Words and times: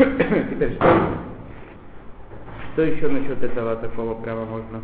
Теперь 0.50 0.76
что, 0.76 1.18
что 2.72 2.82
еще 2.82 3.08
насчет 3.08 3.42
этого 3.42 3.76
такого 3.76 4.14
прямо 4.22 4.46
можно? 4.46 4.80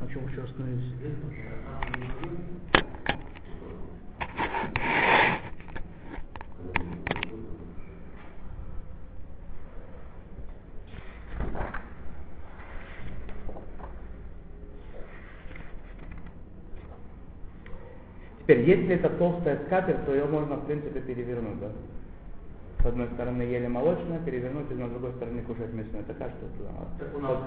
На 0.00 0.08
чем 0.12 0.28
еще 0.28 0.42
остановились? 0.42 0.92
Теперь, 18.48 18.57
если 18.68 18.96
это 18.96 19.08
толстая 19.08 19.58
скатерть, 19.66 20.04
то 20.04 20.14
ее 20.14 20.26
можно, 20.26 20.56
в 20.56 20.66
принципе, 20.66 21.00
перевернуть, 21.00 21.58
да? 21.58 21.68
С 22.82 22.86
одной 22.86 23.08
стороны 23.14 23.42
ели 23.42 23.66
молочное, 23.66 24.18
перевернуть, 24.20 24.70
и 24.70 24.74
на 24.74 24.88
другой 24.88 25.12
стороне 25.12 25.40
кушать 25.42 25.72
мясное. 25.72 26.02
Такая 26.02 26.30
что 26.36 26.46
туда. 26.58 26.70
Так 26.98 27.16
у 27.16 27.20
нас? 27.20 27.38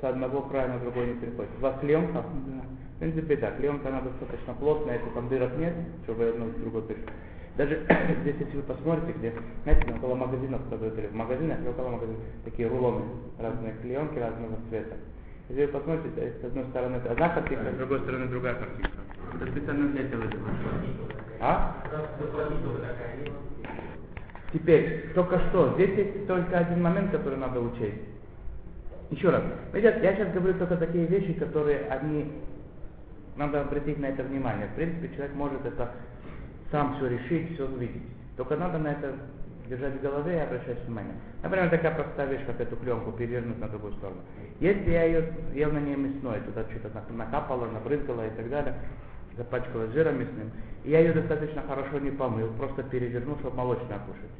С 0.00 0.04
одного 0.04 0.42
края 0.42 0.68
на 0.68 0.78
другой 0.78 1.08
не 1.08 1.14
переходит. 1.14 1.50
У 1.58 1.62
вас 1.62 1.74
клеенка? 1.80 2.22
Да. 2.22 2.62
В 2.96 2.98
принципе, 3.00 3.36
да. 3.36 3.50
Клеенка 3.50 3.88
она 3.88 4.00
достаточно 4.00 4.54
плотная, 4.54 4.94
если 4.94 5.10
там 5.10 5.28
дырок 5.28 5.58
нет, 5.58 5.74
чтобы 6.04 6.28
одно 6.28 6.46
в 6.46 6.60
другое 6.60 6.82
перешло. 6.82 7.10
Даже 7.56 7.82
здесь, 8.22 8.36
если 8.38 8.56
вы 8.56 8.62
посмотрите, 8.62 9.18
где, 9.18 9.34
знаете, 9.64 9.92
около 9.92 10.14
магазинов 10.14 10.62
продают, 10.68 10.96
или 10.98 11.08
в 11.08 11.14
магазинах, 11.14 11.60
или 11.60 11.68
около 11.68 11.88
магазинов, 11.88 12.20
такие 12.44 12.68
рулоны, 12.68 13.02
разные 13.38 13.74
клеенки 13.82 14.18
разного 14.18 14.56
цвета. 14.68 14.96
Если 15.48 15.66
вы 15.66 15.72
посмотрите, 15.72 16.32
с 16.40 16.44
одной 16.44 16.64
стороны 16.66 16.96
это 16.96 17.10
одна 17.10 17.28
картинка, 17.30 17.72
с 17.72 17.76
другой 17.76 18.00
стороны 18.00 18.26
другая 18.26 18.54
картинка. 18.54 18.98
Это 19.34 19.50
специально 19.50 19.88
для 19.88 20.02
этого. 20.02 20.24
А? 21.40 21.76
Теперь, 24.52 25.12
только 25.14 25.38
что, 25.48 25.74
здесь 25.74 25.96
есть 25.96 26.26
только 26.26 26.58
один 26.58 26.82
момент, 26.82 27.10
который 27.10 27.38
надо 27.38 27.60
учесть. 27.60 28.00
Еще 29.10 29.30
раз, 29.30 29.42
видите, 29.72 30.00
я 30.02 30.14
сейчас 30.14 30.32
говорю 30.32 30.58
только 30.58 30.76
такие 30.76 31.06
вещи, 31.06 31.32
которые 31.34 31.86
они, 31.88 32.32
надо 33.36 33.62
обратить 33.62 33.98
на 33.98 34.06
это 34.06 34.22
внимание. 34.22 34.66
В 34.68 34.74
принципе, 34.74 35.14
человек 35.14 35.34
может 35.34 35.64
это 35.64 35.92
сам 36.70 36.96
все 36.96 37.08
решить, 37.08 37.54
все 37.54 37.66
увидеть. 37.66 38.02
Только 38.36 38.56
надо 38.56 38.78
на 38.78 38.88
это 38.88 39.14
держать 39.68 39.94
в 39.94 40.02
голове 40.02 40.36
и 40.36 40.40
обращать 40.40 40.82
внимание. 40.84 41.14
Например, 41.42 41.70
такая 41.70 41.94
простая 41.94 42.26
вещь, 42.26 42.44
как 42.46 42.60
эту 42.60 42.76
пленку 42.76 43.12
перевернуть 43.12 43.58
на 43.58 43.68
другую 43.68 43.92
сторону. 43.94 44.20
Если 44.60 44.90
я 44.90 45.04
ее 45.04 45.32
ел 45.54 45.70
на 45.72 45.78
ней 45.78 45.96
мясной, 45.96 46.40
туда 46.40 46.64
что-то 46.70 46.90
накапало, 47.12 47.66
набрызгало 47.66 48.26
и 48.26 48.30
так 48.30 48.48
далее, 48.48 48.74
запачкалась 49.38 49.92
жиром 49.92 50.20
мясным, 50.20 50.50
и 50.84 50.90
я 50.90 51.00
ее 51.00 51.12
достаточно 51.12 51.62
хорошо 51.62 51.98
не 51.98 52.10
помыл, 52.10 52.48
просто 52.58 52.82
перевернул, 52.82 53.38
чтобы 53.38 53.56
молочное 53.56 53.98
кушать. 54.00 54.30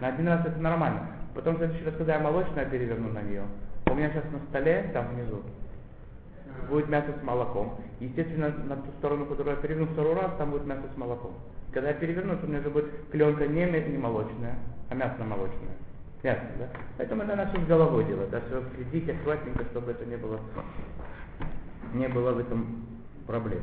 На 0.00 0.08
один 0.08 0.28
раз 0.28 0.46
это 0.46 0.58
нормально. 0.58 1.08
Потом 1.34 1.56
в 1.56 1.58
следующий 1.58 1.84
раз, 1.84 1.94
когда 1.96 2.14
я 2.14 2.20
молочное 2.20 2.64
переверну 2.64 3.12
на 3.12 3.20
нее, 3.20 3.42
у 3.90 3.94
меня 3.94 4.10
сейчас 4.10 4.24
на 4.32 4.38
столе, 4.48 4.90
там 4.92 5.08
внизу, 5.08 5.42
будет 6.68 6.88
мясо 6.88 7.08
с 7.20 7.22
молоком. 7.22 7.78
Естественно, 8.00 8.48
на 8.48 8.76
ту 8.76 8.90
сторону, 8.98 9.26
которую 9.26 9.56
я 9.56 9.62
переверну 9.62 9.92
второй 9.92 10.14
раз, 10.14 10.32
там 10.38 10.50
будет 10.50 10.66
мясо 10.66 10.82
с 10.94 10.96
молоком. 10.96 11.32
Когда 11.72 11.88
я 11.88 11.94
переверну, 11.94 12.36
то 12.36 12.46
у 12.46 12.48
меня 12.48 12.60
уже 12.60 12.70
будет 12.70 12.90
пленка 13.10 13.46
не, 13.46 13.66
не 13.66 13.98
молочная, 13.98 14.56
а 14.88 14.94
мясно-молочная. 14.94 15.76
Ясно, 16.22 16.48
да? 16.58 16.68
Поэтому 16.96 17.22
это 17.22 17.36
надо 17.36 17.50
все 17.50 17.60
с 17.60 17.66
головой 17.66 18.04
делать, 18.04 18.30
да, 18.30 18.40
все 18.40 18.62
следить 18.74 19.08
аккуратненько, 19.08 19.64
чтобы 19.66 19.92
это 19.92 20.04
не 20.06 20.16
было, 20.16 20.40
не 21.92 22.08
было 22.08 22.32
в 22.32 22.38
этом 22.38 22.86
проблем. 23.26 23.60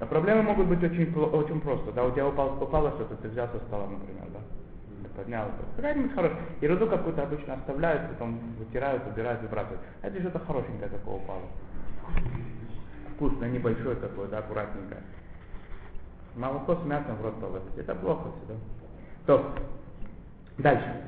А 0.00 0.06
проблемы 0.06 0.42
могут 0.42 0.66
быть 0.66 0.82
очень, 0.82 1.14
очень 1.14 1.60
просто. 1.60 1.92
Да, 1.92 2.04
у 2.04 2.10
тебя 2.10 2.26
упал, 2.26 2.60
упало 2.60 2.90
что-то, 2.92 3.14
ты 3.16 3.28
взял 3.28 3.48
со 3.48 3.58
стола, 3.66 3.86
например, 3.86 4.24
да? 4.32 4.40
Поднял. 5.16 5.46
Какая-нибудь 5.76 6.14
хорошая. 6.14 6.38
Ерунду 6.60 6.86
какую-то 6.86 7.22
обычно 7.22 7.54
оставляют, 7.54 8.08
потом 8.10 8.40
вытирают, 8.58 9.06
убирают, 9.06 9.42
выбрасывают. 9.42 9.80
А 10.02 10.06
это 10.08 10.20
что-то 10.20 10.38
хорошенькое 10.40 10.88
такое 10.88 11.16
упало. 11.16 11.42
Вкусное, 13.14 13.50
небольшое 13.50 13.94
такое, 13.96 14.28
да, 14.28 14.38
аккуратненькое. 14.38 15.02
Молоко 16.34 16.76
с 16.76 16.84
мясом 16.84 17.16
в 17.16 17.22
рот 17.22 17.38
положить. 17.40 17.76
Это 17.76 17.94
плохо 17.94 18.30
всегда. 18.38 18.54
То, 19.26 19.54
дальше. 20.58 21.02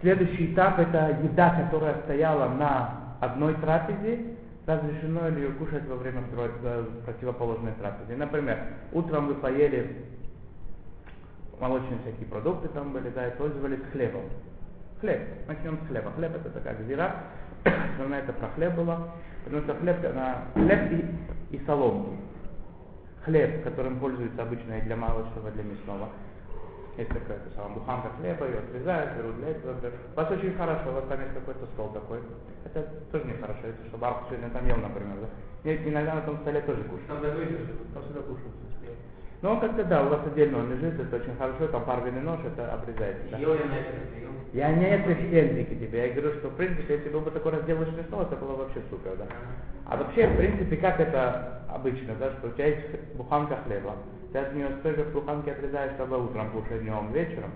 Следующий 0.00 0.52
этап 0.52 0.78
это 0.78 1.18
еда, 1.22 1.54
которая 1.62 2.02
стояла 2.02 2.48
на 2.48 3.16
одной 3.20 3.54
трапезе, 3.54 4.33
разрешено 4.66 5.28
ли 5.28 5.42
ее 5.42 5.52
кушать 5.52 5.86
во 5.86 5.96
время 5.96 6.22
второй, 6.22 6.50
противоположной 7.04 7.72
трапезы. 7.72 8.16
Например, 8.16 8.58
утром 8.92 9.26
вы 9.26 9.34
поели 9.34 10.04
молочные 11.60 11.98
всякие 12.00 12.26
продукты 12.26 12.68
там 12.68 12.92
были, 12.92 13.10
да, 13.10 13.28
и 13.28 13.36
пользовались 13.36 13.80
хлебом. 13.92 14.22
Хлеб. 15.00 15.20
Начнем 15.46 15.78
с 15.78 15.88
хлеба. 15.88 16.10
Хлеб 16.12 16.34
это 16.34 16.50
такая 16.50 16.76
гзира. 16.76 17.14
Основная 17.64 18.20
это 18.20 18.32
про 18.32 18.48
хлеб 18.48 18.74
было. 18.74 19.10
Потому 19.44 19.62
что 19.62 19.74
хлеб, 19.74 20.04
она, 20.04 20.44
хлеб 20.54 20.92
и, 20.92 21.56
и 21.56 21.64
соломки. 21.66 22.16
Хлеб, 23.24 23.64
которым 23.64 23.98
пользуются 23.98 24.42
обычно 24.42 24.78
и 24.78 24.82
для 24.82 24.96
молочного, 24.96 25.48
и 25.48 25.52
для 25.52 25.62
мясного. 25.64 26.08
Есть 26.96 27.10
такая 27.10 27.38
то 27.38 27.50
самая 27.56 27.74
буханка 27.74 28.08
хлеба, 28.20 28.46
ее 28.46 28.58
отрезают, 28.58 29.16
берут 29.18 29.36
для 29.36 29.48
этого. 29.50 29.74
У 29.74 30.16
вас 30.16 30.30
очень 30.30 30.54
хорошо, 30.54 30.90
у 30.90 30.94
вас 30.94 31.04
там 31.08 31.20
есть 31.20 31.34
какой-то 31.34 31.66
стол 31.74 31.88
такой. 31.90 32.20
Хотя 32.62 32.86
тоже 33.10 33.24
нехорошо, 33.24 33.66
если 33.66 33.88
что 33.88 33.98
бабка 33.98 34.26
сегодня 34.30 34.50
там 34.50 34.66
ел, 34.66 34.76
например, 34.76 35.16
да. 35.20 35.28
Нет, 35.64 35.80
иногда 35.84 36.14
на 36.14 36.22
том 36.22 36.38
столе 36.38 36.60
тоже 36.60 36.84
кушают. 36.84 37.08
Там 37.08 37.20
Там 37.94 38.02
всегда 38.04 38.20
кушают. 38.20 38.54
Но 39.42 39.52
он 39.52 39.60
как-то, 39.60 39.84
да, 39.84 40.02
у 40.02 40.08
вас 40.08 40.20
отдельно 40.24 40.58
он 40.58 40.70
лежит, 40.70 40.98
это 40.98 41.16
очень 41.16 41.36
хорошо, 41.36 41.66
там 41.68 41.84
парвенный 41.84 42.22
нож, 42.22 42.40
это 42.46 42.72
обрезается. 42.72 43.28
Да? 43.30 43.38
я 44.54 44.72
не 44.72 44.98
претензии 45.04 45.64
к 45.64 45.68
тебе, 45.68 46.06
я 46.06 46.12
говорю, 46.14 46.38
что 46.38 46.48
в 46.48 46.56
принципе, 46.56 46.94
если 46.94 47.08
был 47.10 47.20
бы 47.20 47.30
такой 47.30 47.52
разделочный 47.52 48.04
стол, 48.04 48.22
это 48.22 48.36
было 48.36 48.54
вообще 48.54 48.80
супер, 48.88 49.16
да. 49.18 49.26
А 49.86 49.96
вообще, 49.96 50.28
в 50.28 50.36
принципе, 50.36 50.76
как 50.76 51.00
это 51.00 51.60
обычно, 51.68 52.14
да, 52.14 52.30
что 52.38 52.48
у 52.48 52.50
тебя 52.52 52.66
есть 52.68 53.14
буханка 53.16 53.58
хлеба, 53.66 53.96
ты 54.34 54.40
от 54.40 54.52
нее 54.52 54.68
столько 54.80 55.04
буханки 55.04 55.48
отрезаешь, 55.48 55.92
чтобы 55.92 56.24
утром 56.24 56.50
кушать, 56.50 56.82
днем, 56.82 57.12
вечером, 57.12 57.52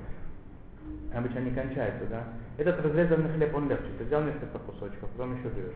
обычно 1.12 1.41
не 1.41 1.50
кончается, 1.50 2.06
да. 2.09 2.22
Этот 2.56 2.78
разрезанный 2.84 3.31
хлеб, 3.31 3.53
он 3.53 3.69
легче, 3.69 3.89
ты 3.99 4.05
взял 4.05 4.22
несколько 4.22 4.61
кусочков, 4.61 5.11
потом 5.11 5.37
еще 5.37 5.49
берешь. 5.49 5.75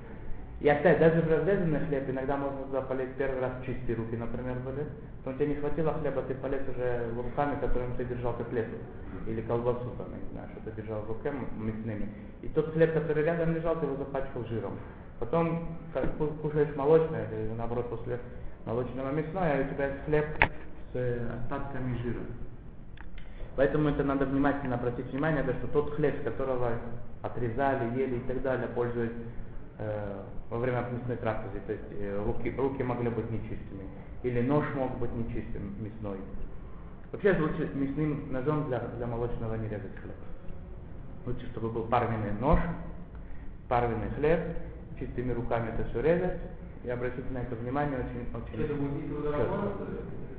И 0.61 0.69
опять, 0.69 1.01
даже 1.01 1.21
в 1.23 1.29
разрезанный 1.29 1.81
хлеб 1.87 2.09
иногда 2.09 2.37
можно 2.37 2.63
туда 2.67 2.83
полезть 2.83 3.17
первый 3.19 3.41
раз 3.41 3.51
чистые 3.67 3.97
руки, 3.97 4.15
например, 4.15 4.55
были. 4.61 4.87
Потом 5.25 5.41
тебе 5.41 5.49
не 5.49 5.55
хватило 5.57 5.93
хлеба, 5.95 6.23
ты 6.23 6.35
полез 6.35 6.63
уже 6.69 7.11
руками, 7.17 7.59
которыми 7.61 7.97
ты 7.97 8.05
держал 8.05 8.35
котлету. 8.35 8.77
Или 9.27 9.41
колбасу, 9.41 9.91
там, 9.99 10.07
я 10.13 10.23
не 10.23 10.31
знаю, 10.31 10.49
что 10.53 10.71
ты 10.71 10.83
держал 10.83 11.01
в 11.01 11.09
руке 11.09 11.33
мясными. 11.59 12.11
И 12.43 12.49
тот 12.49 12.73
хлеб, 12.75 12.95
который 12.95 13.25
рядом 13.25 13.57
лежал, 13.57 13.75
ты 13.75 13.87
его 13.87 13.97
запачкал 13.97 14.45
жиром. 14.45 14.79
Потом 15.19 15.79
как 15.93 16.17
ку- 16.17 16.29
кушаешь 16.43 16.77
молочное, 16.77 17.27
или 17.33 17.55
наоборот, 17.59 17.91
после 17.91 18.21
молочного 18.67 19.11
мясное, 19.11 19.63
и 19.63 19.67
у 19.67 19.75
тебя 19.75 19.91
хлеб 20.07 20.27
с 20.93 20.97
э, 20.97 21.39
остатками 21.43 21.97
жира. 22.03 22.21
Поэтому 23.57 23.89
это 23.89 24.03
надо 24.03 24.25
внимательно 24.25 24.77
обратить 24.77 25.07
внимание, 25.13 25.43
что 25.43 25.67
тот 25.69 25.95
хлеб, 25.95 26.23
которого 26.25 26.73
отрезали, 27.21 27.99
ели 27.99 28.17
и 28.17 28.21
так 28.21 28.43
далее, 28.43 28.69
пользуясь 28.69 29.13
э, 29.79 30.23
во 30.49 30.59
время 30.59 30.87
мясной 30.91 31.17
трапезы, 31.17 31.61
то 31.67 31.73
есть 31.73 31.85
э, 31.93 32.23
руки, 32.25 32.55
руки 32.57 32.83
могли 32.83 33.11
быть 33.11 33.31
нечистыми, 33.31 33.89
или 34.23 34.41
нож 34.41 34.65
мог 34.75 34.99
быть 34.99 35.13
нечистым, 35.15 35.75
мясной. 35.81 36.19
Вообще 37.11 37.37
лучше 37.39 37.71
мясным 37.75 38.33
ножом 38.33 38.69
для, 38.69 38.79
для 38.81 39.07
молочного 39.07 39.55
не 39.57 39.69
резать 39.69 39.97
хлеб. 39.97 40.17
Лучше, 41.27 41.47
чтобы 41.51 41.71
был 41.71 41.85
парвенный 41.85 42.33
нож, 42.41 42.59
парвенный 43.69 44.11
хлеб, 44.17 44.41
чистыми 44.99 45.33
руками 45.33 45.71
это 45.75 45.89
все 45.91 46.01
резать, 46.01 46.39
и 46.85 46.91
обратите 46.91 47.29
на 47.31 47.39
это 47.39 47.55
внимание 47.55 47.99
очень, 47.99 48.27
очень 48.35 48.65
Это 48.65 48.75
будет 48.75 50.32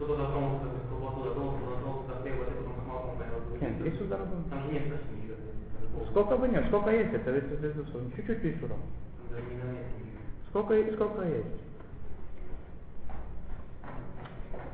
кто-то 0.00 0.16
дотронулся 0.16 0.64
до 0.64 0.88
колбасу, 0.88 1.24
дотронулся, 1.24 1.60
дотронулся 1.66 2.08
до 2.08 2.14
хлеба, 2.22 2.44
и 2.44 2.56
потом 2.56 2.72
с 2.72 2.88
молоком 2.88 3.18
поел. 3.18 3.60
Нет, 3.60 3.84
есть 3.84 4.00
удар 4.00 4.20
дома. 4.20 4.44
Там 4.48 4.62
же 4.62 4.72
нет 4.72 4.84
почти 4.90 5.14
ничего. 5.14 6.06
Сколько 6.08 6.36
вы 6.36 6.48
нет, 6.48 6.64
сколько 6.68 6.90
есть, 6.90 7.12
это 7.12 7.30
ведь 7.30 7.44
безусловно. 7.60 8.10
Чуть-чуть 8.16 8.42
ничего. 8.42 8.76
Сколько, 10.48 10.74
сколько 10.94 11.22
есть? 11.28 11.60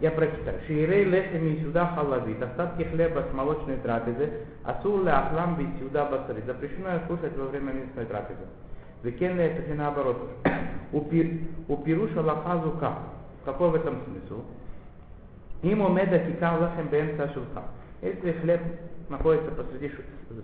Я 0.00 0.12
прочитаю. 0.12 0.61
Шиирей 0.69 1.05
лехем 1.05 1.44
и 1.44 1.61
сюда 1.61 1.88
халавит, 1.88 2.40
остатки 2.40 2.84
хлеба 2.84 3.26
с 3.29 3.34
молочной 3.34 3.79
трапезы, 3.79 4.31
асур 4.62 5.02
ле 5.02 5.11
ахлам 5.11 5.56
би 5.56 5.67
сюда 5.81 6.05
басари. 6.05 6.43
Запрещено 6.46 7.00
кушать 7.08 7.37
во 7.37 7.46
время 7.46 7.72
мясной 7.72 8.05
трапезы. 8.05 8.46
Викен 9.02 9.40
это 9.40 9.62
и 9.62 9.75
наоборот. 9.75 10.31
У 10.93 11.00
пир- 11.00 11.40
у 11.67 11.79
пируша 11.79 12.22
лахазу 12.22 12.70
как? 12.79 12.99
Какой 13.44 13.70
в 13.70 13.75
этом 13.75 14.02
смысл? 14.05 14.43
Ему 15.62 15.88
меда 15.88 16.19
кикар 16.19 16.61
лехем 16.61 16.88
бенца 16.88 17.32
шулха. 17.32 17.64
Если 18.03 18.32
хлеб 18.32 18.61
находится 19.08 19.50
посреди 19.53 19.93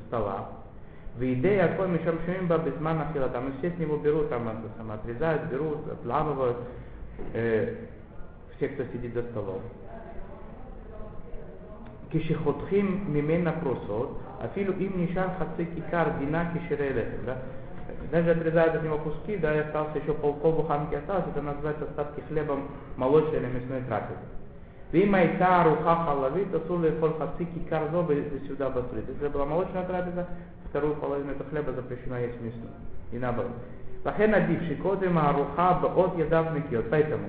стола, 0.07 0.49
в 1.17 1.23
идее 1.23 1.69
какой 1.69 1.89
мишам 1.89 2.19
шумимба 2.25 2.59
без 2.59 2.79
мана 2.81 3.13
там 3.33 3.49
и 3.51 3.59
все 3.59 3.71
с 3.71 3.79
него 3.79 3.99
берут, 3.99 4.31
там 4.31 4.49
это 4.49 4.71
самое, 4.79 4.99
отрезают, 4.99 5.45
берут, 5.45 5.87
отламывают. 5.91 6.57
Э, 7.35 7.75
кто 8.69 8.85
сидит 8.93 9.15
за 9.15 9.23
столом. 9.23 9.61
Кишихотхим 12.13 13.13
мимена 13.13 13.53
просот, 13.53 14.21
афилу 14.41 14.73
им 14.75 15.01
нишар 15.01 15.31
хаци 15.39 15.65
кикар 15.65 16.19
дина 16.19 16.53
кишерелехем, 16.53 17.25
да? 17.25 17.39
Даже 18.11 18.33
отрезают 18.33 18.77
от 18.77 18.83
него 18.83 18.99
куски, 18.99 19.37
да, 19.39 19.55
и 19.55 19.61
остался 19.61 19.99
еще 19.99 20.13
пол, 20.15 20.35
пол 20.35 20.53
буханки 20.53 20.95
осталось, 20.95 21.25
это 21.29 21.43
называется 21.43 21.85
остатки 21.85 22.23
хлебом 22.29 22.69
молочной 22.97 23.39
или 23.39 23.47
мясной 23.47 23.81
трапезы. 23.83 24.21
Вима 24.93 25.23
и 25.23 25.39
та 25.39 25.65
руха 25.65 26.05
халавит, 26.05 26.55
асули 26.55 26.91
фоль 27.01 27.15
хаци 27.19 27.47
кикар 27.47 27.91
зобы 27.91 28.31
сюда 28.47 28.69
басрит. 28.69 29.09
Если 29.09 29.29
была 29.29 29.47
молочная 29.47 29.85
трапеза, 29.85 30.29
вторую 30.69 30.97
половину 30.97 31.33
этого 31.33 31.49
хлеба 31.49 31.73
запрещено 31.73 32.19
есть 32.19 32.41
мясную. 32.43 32.75
И 33.11 33.19
наоборот. 33.19 33.53
Лахен 34.05 34.35
адивший 34.35 34.77
кодем 34.77 35.19
аруха 35.19 35.81
от 35.83 36.19
ядав 36.19 36.55
микиот. 36.55 36.91
Поэтому, 36.91 37.29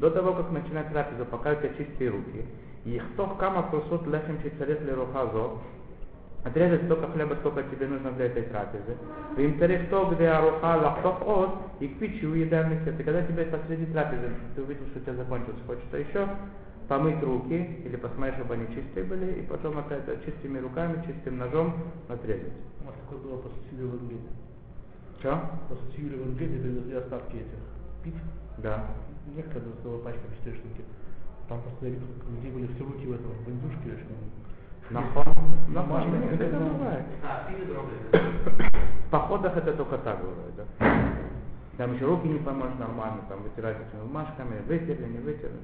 до 0.00 0.10
того, 0.10 0.32
как 0.34 0.50
начинать 0.50 0.90
трапезу, 0.90 1.24
пока 1.26 1.52
у 1.52 1.76
чистые 1.78 2.10
руки, 2.10 2.44
Ихтох 2.84 3.36
кама 3.38 3.62
просут 3.62 4.06
лехем 4.06 4.40
шицарих 4.42 4.80
лерухазо, 4.82 5.58
отрезать 6.44 6.84
столько 6.84 7.08
хлеба, 7.08 7.34
сколько 7.36 7.62
тебе 7.64 7.86
нужно 7.88 8.12
для 8.12 8.26
этой 8.26 8.44
трапезы. 8.44 8.96
Им 9.36 9.58
тарих 9.58 9.90
то, 9.90 10.06
где 10.06 10.28
аруха 10.28 10.76
лахтох 10.76 11.26
от, 11.26 11.50
и 11.80 11.88
к 11.88 11.98
пичи 11.98 12.24
уедаем 12.24 12.72
И 12.72 13.02
когда 13.02 13.22
тебе 13.22 13.44
посреди 13.46 13.86
трапезы, 13.86 14.30
ты 14.54 14.62
увидел, 14.62 14.86
что 14.86 15.00
у 15.00 15.02
тебя 15.02 15.14
закончилось, 15.14 15.58
хочется 15.66 15.96
еще, 15.96 16.28
помыть 16.88 17.22
руки, 17.22 17.82
или 17.84 17.96
посмотреть, 17.96 18.36
чтобы 18.36 18.54
они 18.54 18.66
чистые 18.74 19.04
были, 19.04 19.40
и 19.40 19.42
потом 19.42 19.78
опять 19.78 20.04
чистыми 20.24 20.58
руками, 20.58 21.02
чистым 21.06 21.38
ножом 21.38 21.74
отрезать. 22.08 22.52
У 22.82 22.86
вас 22.86 22.94
такое 23.04 23.18
было 23.18 23.38
после 23.38 23.84
в 23.84 24.02
Ингеде. 24.02 24.28
Что? 25.18 25.40
После 25.68 26.16
в 26.16 26.28
Ингеде 26.28 26.58
привезли 26.60 26.94
остатки 26.94 27.36
этих 27.36 27.58
пить. 28.04 28.22
Да. 28.58 28.84
Некогда 29.34 29.70
стоила 29.80 29.98
пачка 29.98 30.20
4 30.44 30.56
штуки. 30.56 30.84
Там 31.48 31.60
просто 31.62 31.86
людей 31.86 32.50
были 32.52 32.66
все 32.74 32.84
руки 32.84 33.06
в 33.06 33.12
этом, 33.12 33.32
в 33.44 33.48
индюшке 33.48 33.88
или 33.88 33.96
что 33.96 34.14
Нахон? 34.90 35.24
Нахон, 35.68 36.00
Нахон, 36.00 36.20
нет, 36.20 36.40
это 36.40 36.58
бывает. 36.58 37.04
А, 37.24 37.50
пили. 37.50 37.66
В 39.06 39.10
походах 39.10 39.56
это 39.56 39.72
только 39.72 39.98
так 39.98 40.20
бывает, 40.20 40.54
да. 40.56 40.64
Там 41.76 41.94
еще 41.94 42.06
руки 42.06 42.28
не 42.28 42.38
поможешь 42.38 42.78
нормально, 42.78 43.22
там 43.28 43.42
вытирать 43.42 43.76
этими 43.76 44.00
бумажками, 44.02 44.62
вытерли, 44.66 45.06
не 45.06 45.18
вытерли. 45.18 45.58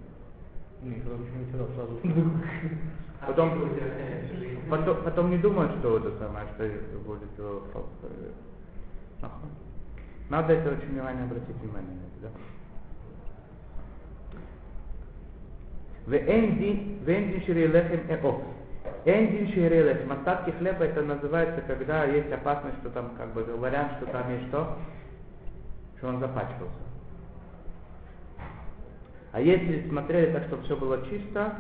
Не 0.83 1.01
сразу. 1.01 2.01
Потом, 3.25 3.71
потом, 4.69 4.97
потом 5.05 5.31
не 5.31 5.39
думают, 5.39 5.79
что 5.79 5.97
это 5.99 6.11
самое, 6.19 6.45
что 6.57 6.99
будет 7.07 7.39
Нахон. 9.21 9.51
Надо 10.29 10.55
это 10.55 10.73
очень 10.73 10.89
внимание 10.89 11.23
обратить 11.25 11.55
внимание 11.63 11.93
на 11.93 12.01
это, 12.01 12.19
да. 12.23 12.31
Вендин 16.07 17.43
ширилехем 17.47 18.11
эо. 18.11 18.43
Эндин 19.05 19.53
ширилехем. 19.53 20.11
Остатки 20.11 20.51
хлеба 20.51 20.85
это 20.85 21.03
называется, 21.03 21.61
когда 21.61 22.05
есть 22.07 22.33
опасность, 22.33 22.79
что 22.79 22.91
там, 22.91 23.13
как 23.17 23.33
бы 23.35 23.45
говорят, 23.45 23.99
что 23.99 24.07
там 24.07 24.33
есть 24.33 24.49
что? 24.49 24.79
Что 25.99 26.09
он 26.09 26.19
запачкался. 26.19 26.92
А 29.33 29.41
если 29.41 29.89
смотрели 29.89 30.33
так, 30.33 30.45
чтобы 30.45 30.63
все 30.65 30.77
было 30.77 31.05
чисто, 31.09 31.57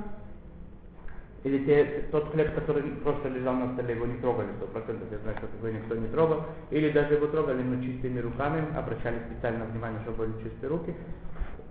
или 1.45 1.65
те, 1.65 2.05
тот 2.13 2.31
хлеб, 2.31 2.55
который 2.55 2.83
просто 3.03 3.29
лежал 3.29 3.55
на 3.55 3.73
столе, 3.73 3.95
его 3.95 4.07
не 4.07 4.19
трогали, 4.19 4.49
сто 4.59 4.67
процентов, 4.67 5.09
я 5.11 5.19
знаю, 5.19 5.37
что 5.39 5.49
его 5.57 5.77
никто 5.77 5.95
не 5.97 6.07
трогал, 6.09 6.45
или 6.71 6.91
даже 6.91 7.15
его 7.15 7.27
трогали, 7.27 7.63
но 7.63 7.83
чистыми 7.83 8.21
руками, 8.21 8.65
обращали 8.77 9.19
специально 9.31 9.65
внимание, 9.65 10.01
чтобы 10.03 10.27
были 10.27 10.43
чистые 10.43 10.69
руки, 10.69 10.95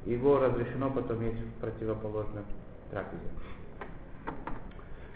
его 0.05 0.39
разрешено 0.39 0.89
потом 0.89 1.23
есть 1.23 1.39
в 1.39 1.61
противоположном 1.61 2.43
трапезе. 2.89 3.21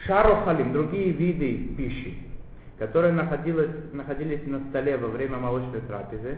Шарохалим, 0.05 0.71
другие 0.71 1.11
виды 1.11 1.75
пищи, 1.75 2.19
которые 2.77 3.11
находились, 3.11 3.91
находились 3.91 4.45
на 4.45 4.59
столе 4.69 4.97
во 4.97 5.07
время 5.07 5.37
молочной 5.37 5.81
трапезы, 5.81 6.37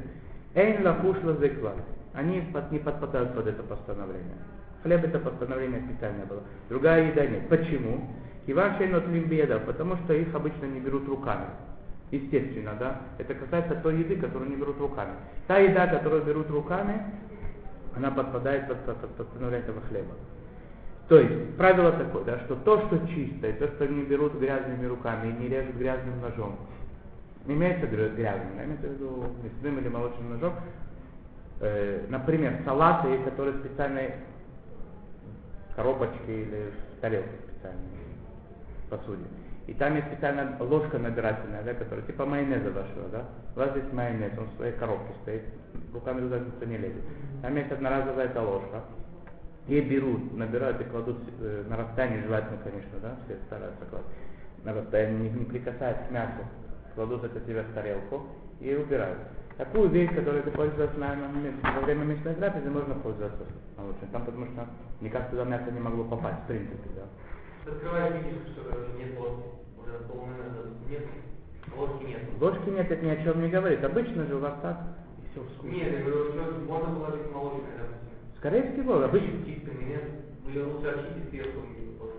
эйн 0.55 0.83
лахуш 0.83 1.17
лазеква, 1.23 1.73
они 2.17 2.41
под, 2.51 2.71
не 2.71 2.79
подпадают 2.79 3.35
под 3.35 3.45
это 3.45 3.61
постановление. 3.61 4.37
Хлеб 4.81 5.03
это 5.03 5.19
постановление 5.19 5.81
специальное 5.81 6.25
было. 6.25 6.41
Другая 6.67 7.11
еда 7.11 7.25
нет. 7.27 7.47
Почему? 7.47 8.09
Киван 8.47 8.75
шейнот 8.77 9.07
лимбеда, 9.07 9.59
потому 9.59 9.97
что 9.97 10.13
их 10.13 10.33
обычно 10.33 10.65
не 10.65 10.79
берут 10.79 11.07
руками. 11.07 11.45
Естественно, 12.09 12.73
да? 12.79 13.01
Это 13.19 13.35
касается 13.35 13.75
той 13.75 13.97
еды, 13.99 14.15
которую 14.15 14.49
не 14.49 14.55
берут 14.55 14.79
руками. 14.79 15.11
Та 15.45 15.59
еда, 15.59 15.87
которую 15.87 16.23
берут 16.23 16.49
руками, 16.49 17.03
она 17.95 18.09
подпадает 18.09 18.67
под, 18.67 18.79
под, 18.85 18.97
под 18.97 19.11
постановление 19.11 19.59
этого 19.59 19.81
хлеба. 19.81 20.13
То 21.09 21.19
есть, 21.19 21.55
правило 21.55 21.91
такое, 21.91 22.23
да, 22.23 22.39
что 22.39 22.55
то, 22.55 22.81
что 22.87 23.07
чистое, 23.07 23.53
то, 23.53 23.67
что 23.67 23.87
не 23.87 24.03
берут 24.03 24.33
грязными 24.39 24.85
руками 24.87 25.29
и 25.29 25.43
не 25.43 25.49
режут 25.49 25.75
грязным 25.75 26.19
ножом, 26.21 26.57
не 27.45 27.53
имеется 27.53 27.85
грязным, 27.85 28.59
а 28.59 28.65
имеется 28.65 28.87
в 28.87 28.91
виду 28.91 29.25
мясным 29.43 29.79
или 29.79 29.87
молочным 29.87 30.31
ножом, 30.31 30.53
э, 31.61 32.05
например, 32.09 32.61
салаты, 32.65 33.17
которые 33.23 33.59
специальной 33.59 34.13
коробочки 35.75 36.29
или 36.29 36.71
в 36.97 37.01
тарелке 37.01 37.29
специальной 37.47 38.07
посуде. 38.89 39.25
И 39.67 39.73
там 39.73 39.95
есть 39.95 40.07
специальная 40.07 40.57
ложка 40.59 40.97
набирательная, 40.97 41.61
да, 41.61 41.73
которая 41.73 42.05
типа 42.05 42.25
майонеза 42.25 42.71
вашего, 42.71 43.09
да. 43.11 43.25
У 43.53 43.59
вас 43.59 43.71
здесь 43.71 43.91
майонез, 43.91 44.31
он 44.37 44.45
в 44.45 44.55
своей 44.55 44.73
коробке 44.73 45.13
стоит, 45.21 45.43
руками 45.93 46.21
туда 46.21 46.39
никто 46.39 46.65
не 46.65 46.77
лезет. 46.77 47.03
Там 47.41 47.55
есть 47.55 47.71
одноразовая 47.71 48.25
эта 48.25 48.41
ложка. 48.41 48.81
И 49.67 49.81
берут, 49.81 50.33
набирают 50.37 50.79
и 50.79 50.85
кладут 50.85 51.17
э, 51.41 51.65
на 51.67 51.75
расстоянии, 51.75 52.23
желательно, 52.23 52.57
конечно, 52.63 52.99
да, 53.01 53.17
все 53.25 53.35
стараются 53.47 53.83
класть, 53.89 54.05
на 54.63 54.73
расстоянии, 54.73 55.27
не, 55.27 55.39
не 55.39 55.45
прикасаясь 55.45 56.07
к 56.07 56.11
мясу, 56.11 56.45
кладут 56.97 57.23
это 57.23 57.39
себе 57.45 57.61
в 57.61 57.73
тарелку 57.73 58.25
и 58.59 58.73
убирают. 58.73 59.19
Такую 59.55 59.89
вещь, 59.89 60.09
которой 60.15 60.41
ты 60.41 60.49
пользовался 60.49 60.97
на, 60.97 61.15
на, 61.15 61.29
во 61.75 61.81
время 61.81 62.05
мясной 62.05 62.33
трапезы, 62.33 62.69
можно 62.69 62.95
пользоваться 62.95 63.45
молочным. 63.77 64.09
Там, 64.11 64.25
потому 64.25 64.45
что 64.47 64.67
никак 64.99 65.29
туда 65.29 65.45
мясо 65.45 65.71
не 65.71 65.79
могло 65.79 66.03
попасть, 66.05 66.43
в 66.43 66.47
принципе, 66.47 66.89
да. 66.95 67.71
Открываешь, 67.71 68.25
видишь, 68.25 68.41
что 68.51 68.61
нет 68.97 69.19
ложки. 69.19 69.45
Уже 69.77 69.99
полмайонеза 70.09 70.73
нет. 70.89 71.05
Ложки 71.75 72.03
нет. 72.03 72.21
Ложки 72.41 72.69
нет, 72.69 72.91
это 72.91 73.05
ни 73.05 73.09
о 73.09 73.23
чем 73.23 73.41
не 73.41 73.49
говорит. 73.49 73.83
Обычно 73.83 74.25
же 74.25 74.35
у 74.35 74.39
вас 74.39 74.55
так. 74.63 74.77
И 75.21 75.31
все 75.31 75.41
вкусно. 75.41 75.75
Нет, 75.75 75.93
я 75.93 76.03
говорю, 76.03 76.31
что 76.31 76.59
можно 76.67 76.95
положить 76.95 77.31
молочное, 77.31 77.77
допустим. 77.77 78.17
Скорее 78.37 78.71
всего, 78.73 79.03
обычно. 79.03 79.45
Чистыми, 79.45 79.83
нет? 79.83 80.03
Или 80.47 80.61
лучше 80.61 80.87
очистить 80.87 81.29
сверху. 81.29 81.61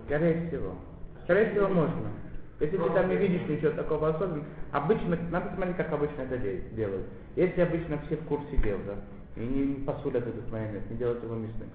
Скорее 0.05 0.47
всего. 0.47 0.75
Скорее 1.23 1.51
всего, 1.51 1.67
можно. 1.67 2.11
Если 2.59 2.75
ты 2.75 2.89
там 2.89 3.09
не 3.09 3.15
видишь 3.15 3.47
ничего 3.47 3.71
такого 3.71 4.09
особенного, 4.09 4.43
обычно, 4.71 5.17
надо 5.31 5.55
смотреть, 5.55 5.77
как 5.77 5.93
обычно 5.93 6.21
это 6.23 6.37
де- 6.37 6.61
делают. 6.73 7.05
Если 7.37 7.61
обычно 7.61 7.97
все 8.05 8.17
в 8.17 8.25
курсе 8.25 8.57
дел, 8.57 8.77
да, 8.85 8.95
и 9.41 9.45
не, 9.45 9.85
посулят 9.85 10.27
этот 10.27 10.51
майонез, 10.51 10.81
не 10.89 10.97
делают 10.97 11.23
его 11.23 11.35
мясным, 11.35 11.69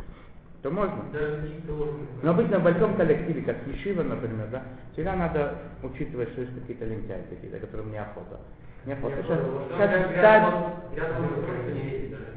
то 0.62 0.71
можно. 0.71 1.05
Но 2.23 2.31
обычно 2.33 2.59
в 2.59 2.64
большом 2.64 2.97
коллективе, 2.97 3.43
как 3.43 3.57
Ешива, 3.67 4.03
например, 4.03 4.49
да, 4.53 4.62
всегда 4.93 5.17
надо 5.17 5.55
учитывать, 5.83 6.31
что 6.33 6.43
есть 6.43 6.55
какие-то 6.55 6.85
лентяи 6.85 7.23
какие-то, 7.31 7.59
которым 7.61 7.91
неохота. 7.91 8.41
Неохота. 8.85 9.14
Сейчас. 9.23 9.38
Вот 10.50 10.95
сейчас 10.95 12.34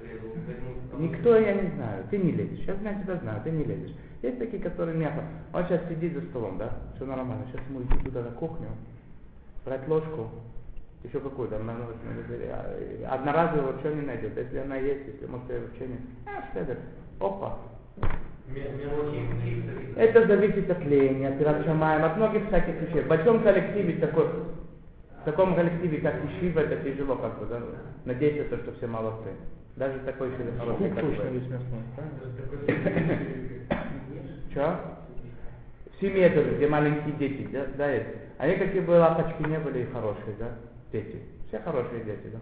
никто, 0.98 1.38
я 1.38 1.54
не 1.54 1.70
знаю, 1.76 2.04
ты 2.10 2.18
не 2.18 2.32
лезешь. 2.32 2.60
Сейчас 2.60 2.78
я 2.84 2.94
тебя 2.94 3.16
знаю, 3.18 3.42
ты 3.44 3.52
не 3.52 3.64
лезешь. 3.64 3.96
Есть 4.22 4.40
такие, 4.40 4.62
которые 4.62 4.98
неохота. 4.98 5.28
Он 5.54 5.66
сейчас 5.66 5.82
сидит 5.90 6.14
за 6.14 6.22
столом, 6.30 6.58
да, 6.58 6.72
все 6.96 7.06
нормально. 7.06 7.46
Сейчас 7.52 7.62
ему 7.70 7.84
идти 7.84 8.04
туда 8.04 8.24
на 8.24 8.32
кухню, 8.32 8.70
брать 9.66 9.88
ложку, 9.88 10.30
еще 11.04 11.20
какую-то, 11.20 11.58
она, 11.58 11.74
ну, 11.74 13.08
одноразовую 13.08 13.74
вообще 13.74 13.94
не 13.94 14.02
найдет. 14.02 14.36
Если 14.36 14.58
она 14.58 14.78
есть, 14.78 15.08
если 15.08 15.26
может 15.28 15.50
ее 15.50 15.62
вообще 15.62 15.88
нет, 15.88 16.00
а, 16.26 16.44
шедер, 16.54 16.78
опа. 17.20 17.60
Это 19.98 20.26
зависит 20.26 20.70
от 20.70 20.84
лени, 20.86 21.26
от 21.26 21.42
Ирашамаем, 21.42 22.06
от 22.06 22.18
многих 22.18 22.48
всяких 22.48 22.82
вещей. 22.82 23.02
В 23.02 23.08
большом 23.08 23.44
коллективе 23.44 24.00
такой, 24.00 24.26
в 24.26 25.26
таком 25.26 25.56
коллективе, 25.56 26.00
как 26.00 26.16
Ишива, 26.24 26.62
это 26.62 26.78
тяжело 26.78 27.16
как 27.16 27.40
бы, 27.40 27.46
да, 27.46 27.62
надеяться, 28.06 28.56
то, 28.56 28.64
что 28.64 28.74
все 28.78 28.88
молодцы. 28.88 29.30
Даже 29.78 30.00
такой 30.00 30.32
как 30.32 31.00
точно 31.00 31.30
весь 31.30 31.48
мясной, 31.50 31.82
правильно? 31.96 33.20
Че? 34.52 34.76
В 35.96 36.02
семье 36.02 36.30
тоже, 36.30 36.56
где 36.56 36.68
маленькие 36.68 37.14
дети, 37.16 37.48
да, 37.52 37.66
да, 37.78 37.92
есть. 37.92 38.08
Они 38.40 38.56
какие 38.56 38.82
бы 38.82 38.92
лапочки 38.92 39.42
не 39.48 39.60
были 39.60 39.84
и 39.84 39.92
хорошие, 39.92 40.36
да, 40.40 40.50
дети. 40.92 41.22
Все 41.48 41.60
хорошие 41.60 42.04
дети, 42.04 42.28
да. 42.32 42.40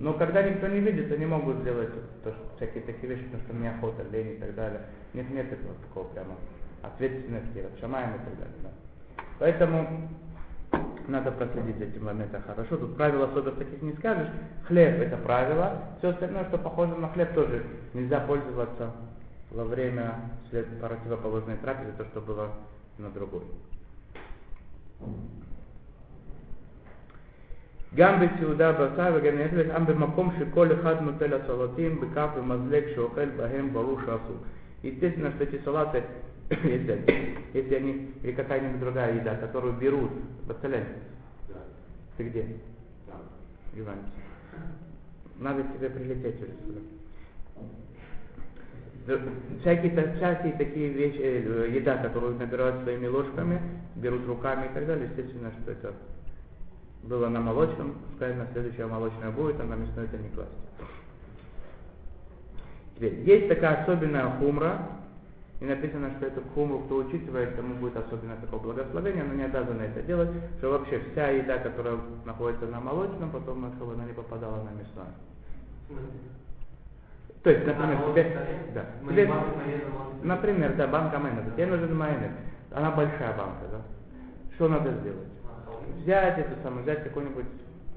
Но 0.00 0.14
когда 0.14 0.42
никто 0.42 0.66
не 0.66 0.80
видит, 0.80 1.12
они 1.12 1.26
могут 1.26 1.58
сделать 1.58 1.90
то, 2.24 2.32
что, 2.32 2.56
всякие 2.56 2.82
такие 2.82 3.14
вещи, 3.14 3.24
потому 3.24 3.42
что 3.44 3.54
мне 3.54 3.70
охота, 3.70 4.02
лень 4.12 4.32
и 4.32 4.36
так 4.36 4.54
далее. 4.54 4.82
Нет, 5.14 5.30
нет 5.30 5.52
этого 5.52 5.74
такого 5.86 6.08
прямо 6.08 6.34
ответственности, 6.82 7.64
шамаем 7.80 8.10
и 8.10 8.18
так 8.18 8.38
далее. 8.38 8.54
Да. 8.62 8.70
Поэтому 9.38 10.08
надо 11.07 11.31
проследить 11.31 11.77
за 11.77 11.85
этим 11.85 12.05
моментом 12.05 12.41
хорошо. 12.43 12.77
Тут 12.77 12.95
правила 12.95 13.25
особо 13.25 13.51
таких 13.51 13.81
не 13.81 13.93
скажешь. 13.93 14.29
Хлеб 14.65 15.01
это 15.01 15.17
правило. 15.17 15.81
Все 15.99 16.09
остальное, 16.09 16.45
что 16.45 16.57
похоже 16.57 16.95
на 16.95 17.09
хлеб, 17.09 17.33
тоже 17.33 17.63
нельзя 17.93 18.19
пользоваться 18.21 18.91
во 19.51 19.63
время 19.65 20.15
след- 20.49 20.79
противоположной 20.79 21.57
трапезы, 21.57 21.91
то, 21.97 22.05
что 22.05 22.21
было 22.21 22.49
на 22.97 23.09
другой. 23.09 23.43
גם 27.95 28.19
בסעודה 28.19 28.71
בשר 28.71 29.13
וגם 29.15 29.37
נטל, 29.39 29.63
גם 29.63 29.85
במקום 29.85 30.33
שכל 30.39 30.73
אחד 30.73 31.01
נוטל 31.01 31.33
הסלטים 31.33 32.01
בכף 32.01 32.29
ומזלג 32.37 32.83
שאוכל 32.95 33.25
בהם 33.25 33.73
ברור 33.73 33.99
שאסור. 33.99 34.37
Естественно, 34.83 35.31
что 35.31 35.43
эти 35.45 35.61
салаты, 35.63 36.03
если, 36.50 37.36
если 37.52 37.74
они, 37.74 38.10
или 38.22 38.32
какая-нибудь 38.32 38.80
другая 38.80 39.14
еда, 39.16 39.36
которую 39.36 39.74
берут, 39.74 40.10
Бацален, 40.46 40.84
ты 42.16 42.28
где? 42.28 42.56
Иван. 43.74 43.98
Надо 45.38 45.62
тебе 45.62 45.90
прилететь 45.90 46.42
уже 46.42 46.52
сюда. 46.64 46.80
Да, 49.06 49.18
Всякие, 49.60 50.14
всякие 50.16 50.52
такие 50.54 50.88
вещи, 50.90 51.20
э, 51.20 51.70
еда, 51.74 51.96
которую 51.98 52.36
набирают 52.36 52.82
своими 52.82 53.06
ложками, 53.06 53.60
берут 53.94 54.26
руками 54.26 54.66
и 54.66 54.74
так 54.74 54.86
далее, 54.86 55.08
естественно, 55.08 55.50
что 55.62 55.72
это 55.72 55.94
было 57.04 57.28
на 57.28 57.40
молочном, 57.40 57.94
сказано, 58.16 58.46
следующее 58.52 58.86
молочное 58.86 59.30
будет, 59.30 59.60
а 59.60 59.64
на 59.64 59.74
мясное 59.74 60.04
это 60.04 60.18
не 60.18 60.28
класть. 60.30 60.50
Теперь, 62.96 63.14
есть 63.20 63.48
такая 63.48 63.82
особенная 63.82 64.28
хумра, 64.38 64.88
и 65.60 65.64
написано, 65.64 66.10
что 66.16 66.26
эту 66.26 66.40
хумру, 66.54 66.80
кто 66.80 66.96
учитывает, 66.96 67.56
тому 67.56 67.74
будет 67.74 67.96
особенно 67.96 68.36
такое 68.36 68.60
благословение, 68.60 69.24
но 69.24 69.34
не 69.34 69.42
обязаны 69.42 69.82
это 69.82 70.02
делать, 70.02 70.30
что 70.58 70.70
вообще 70.70 71.00
вся 71.10 71.30
еда, 71.30 71.58
которая 71.58 71.98
находится 72.24 72.66
на 72.66 72.80
молочном, 72.80 73.30
потом, 73.30 73.72
чтобы 73.76 73.94
она 73.94 74.04
не 74.04 74.12
попадала 74.12 74.62
на 74.62 74.70
мясное. 74.70 75.12
То 77.42 77.50
есть, 77.50 77.66
например, 77.66 77.98
А, 78.00 78.10
тебе, 78.12 78.36
да, 78.74 78.84
тебе- 79.08 79.26
можем 79.26 79.44
например, 80.22 80.74
да, 80.76 80.86
банка 80.86 81.18
майонеза, 81.18 81.50
тебе 81.52 81.66
нужен 81.66 81.96
майонез, 81.96 82.32
она 82.70 82.90
большая 82.92 83.36
банка, 83.36 83.64
да, 83.72 83.80
что 84.54 84.68
надо 84.68 84.92
сделать? 84.92 85.28
Взять 86.02 86.38
это 86.38 86.54
самое, 86.62 86.82
взять 86.82 87.02
какую-нибудь 87.04 87.46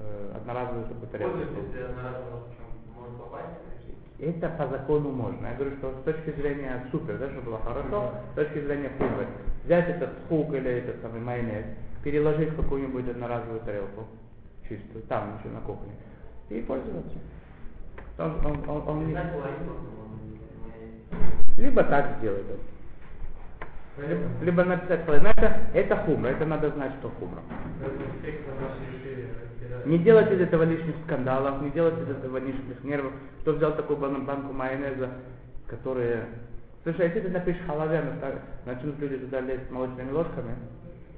э, 0.00 0.32
одноразовую 0.36 0.86
такую 0.86 1.08
тарелку. 1.08 1.36
Может 1.36 3.16
попасть. 3.18 3.71
Это 4.18 4.48
по 4.50 4.68
закону 4.68 5.10
можно. 5.10 5.46
Я 5.48 5.54
говорю, 5.54 5.76
что 5.78 5.92
с 6.00 6.04
точки 6.04 6.30
зрения 6.40 6.84
супер, 6.92 7.18
да, 7.18 7.28
чтобы 7.30 7.46
было 7.46 7.58
хорошо, 7.60 8.12
с 8.32 8.34
точки 8.36 8.60
зрения 8.64 8.90
хумры, 8.98 9.26
взять 9.64 9.88
этот 9.88 10.10
хук 10.28 10.52
или 10.54 10.70
этот 10.70 11.00
самый 11.02 11.20
майонез, 11.20 11.64
переложить 12.04 12.50
в 12.50 12.56
какую-нибудь 12.56 13.08
одноразовую 13.08 13.60
тарелку, 13.60 14.06
чистую, 14.68 15.02
там 15.08 15.38
еще 15.40 15.48
на 15.52 15.60
кухне, 15.60 15.92
и 16.50 16.60
пользоваться. 16.60 17.16
Он, 18.18 18.46
он, 18.46 18.68
он, 18.68 18.88
он 18.88 19.06
не- 19.06 19.14
мы- 19.14 19.20
Либо 21.58 21.82
так 21.84 22.18
сделать. 22.18 22.44
Либо, 23.98 24.22
либо 24.42 24.64
написать, 24.64 25.06
но 25.06 25.14
это, 25.14 25.60
это 25.74 25.96
хумра, 25.96 26.28
это 26.28 26.46
надо 26.46 26.70
знать, 26.70 26.92
что 27.00 27.10
хумра. 27.18 27.40
Не 29.84 29.98
делать 29.98 30.30
из 30.30 30.40
этого 30.40 30.62
лишних 30.64 30.94
скандалов, 31.04 31.62
не 31.62 31.70
делать 31.70 31.98
из 31.98 32.08
этого 32.08 32.38
лишних 32.38 32.82
нервов. 32.84 33.12
Кто 33.40 33.52
взял 33.52 33.74
такую 33.74 33.98
бан- 33.98 34.24
банку 34.24 34.52
майонеза, 34.52 35.10
которые... 35.66 36.26
Слушай, 36.82 37.06
если 37.06 37.20
ты 37.20 37.28
напишешь 37.28 37.62
халавя, 37.66 38.02
начнут 38.66 38.98
люди 38.98 39.18
туда 39.18 39.40
лезть 39.40 39.70
молочными 39.70 40.10
ложками, 40.10 40.56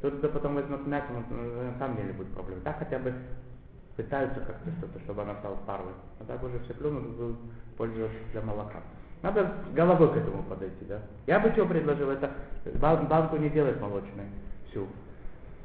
то 0.03 0.11
туда 0.11 0.29
потом 0.29 0.55
возьмут 0.57 0.87
мясо, 0.87 1.07
но 1.11 1.63
на 1.63 1.79
самом 1.79 1.97
деле 1.97 2.13
будет 2.13 2.29
проблема. 2.29 2.61
Так 2.63 2.79
хотя 2.79 2.99
бы 2.99 3.15
пытаются 3.97 4.41
как-то 4.41 4.71
что-то, 4.79 5.01
чтобы 5.01 5.23
она 5.23 5.35
стала 5.37 5.57
парой. 5.67 5.95
А 6.21 6.25
так 6.25 6.43
уже 6.43 6.59
все 6.61 6.75
плюнут, 6.75 7.37
пользоваться 7.77 8.19
для 8.33 8.43
молока. 8.43 8.81
Надо 9.23 9.55
головой 9.75 10.13
к 10.13 10.17
этому 10.17 10.43
подойти, 10.43 10.85
да. 10.87 10.99
Я 11.27 11.41
бы 11.41 11.51
что 11.53 11.65
предложил, 11.65 12.11
это 12.11 12.31
бан- 12.75 13.07
банку 13.07 13.37
не 13.37 13.49
делать 13.49 13.81
молочной 13.81 14.27
всю. 14.69 14.87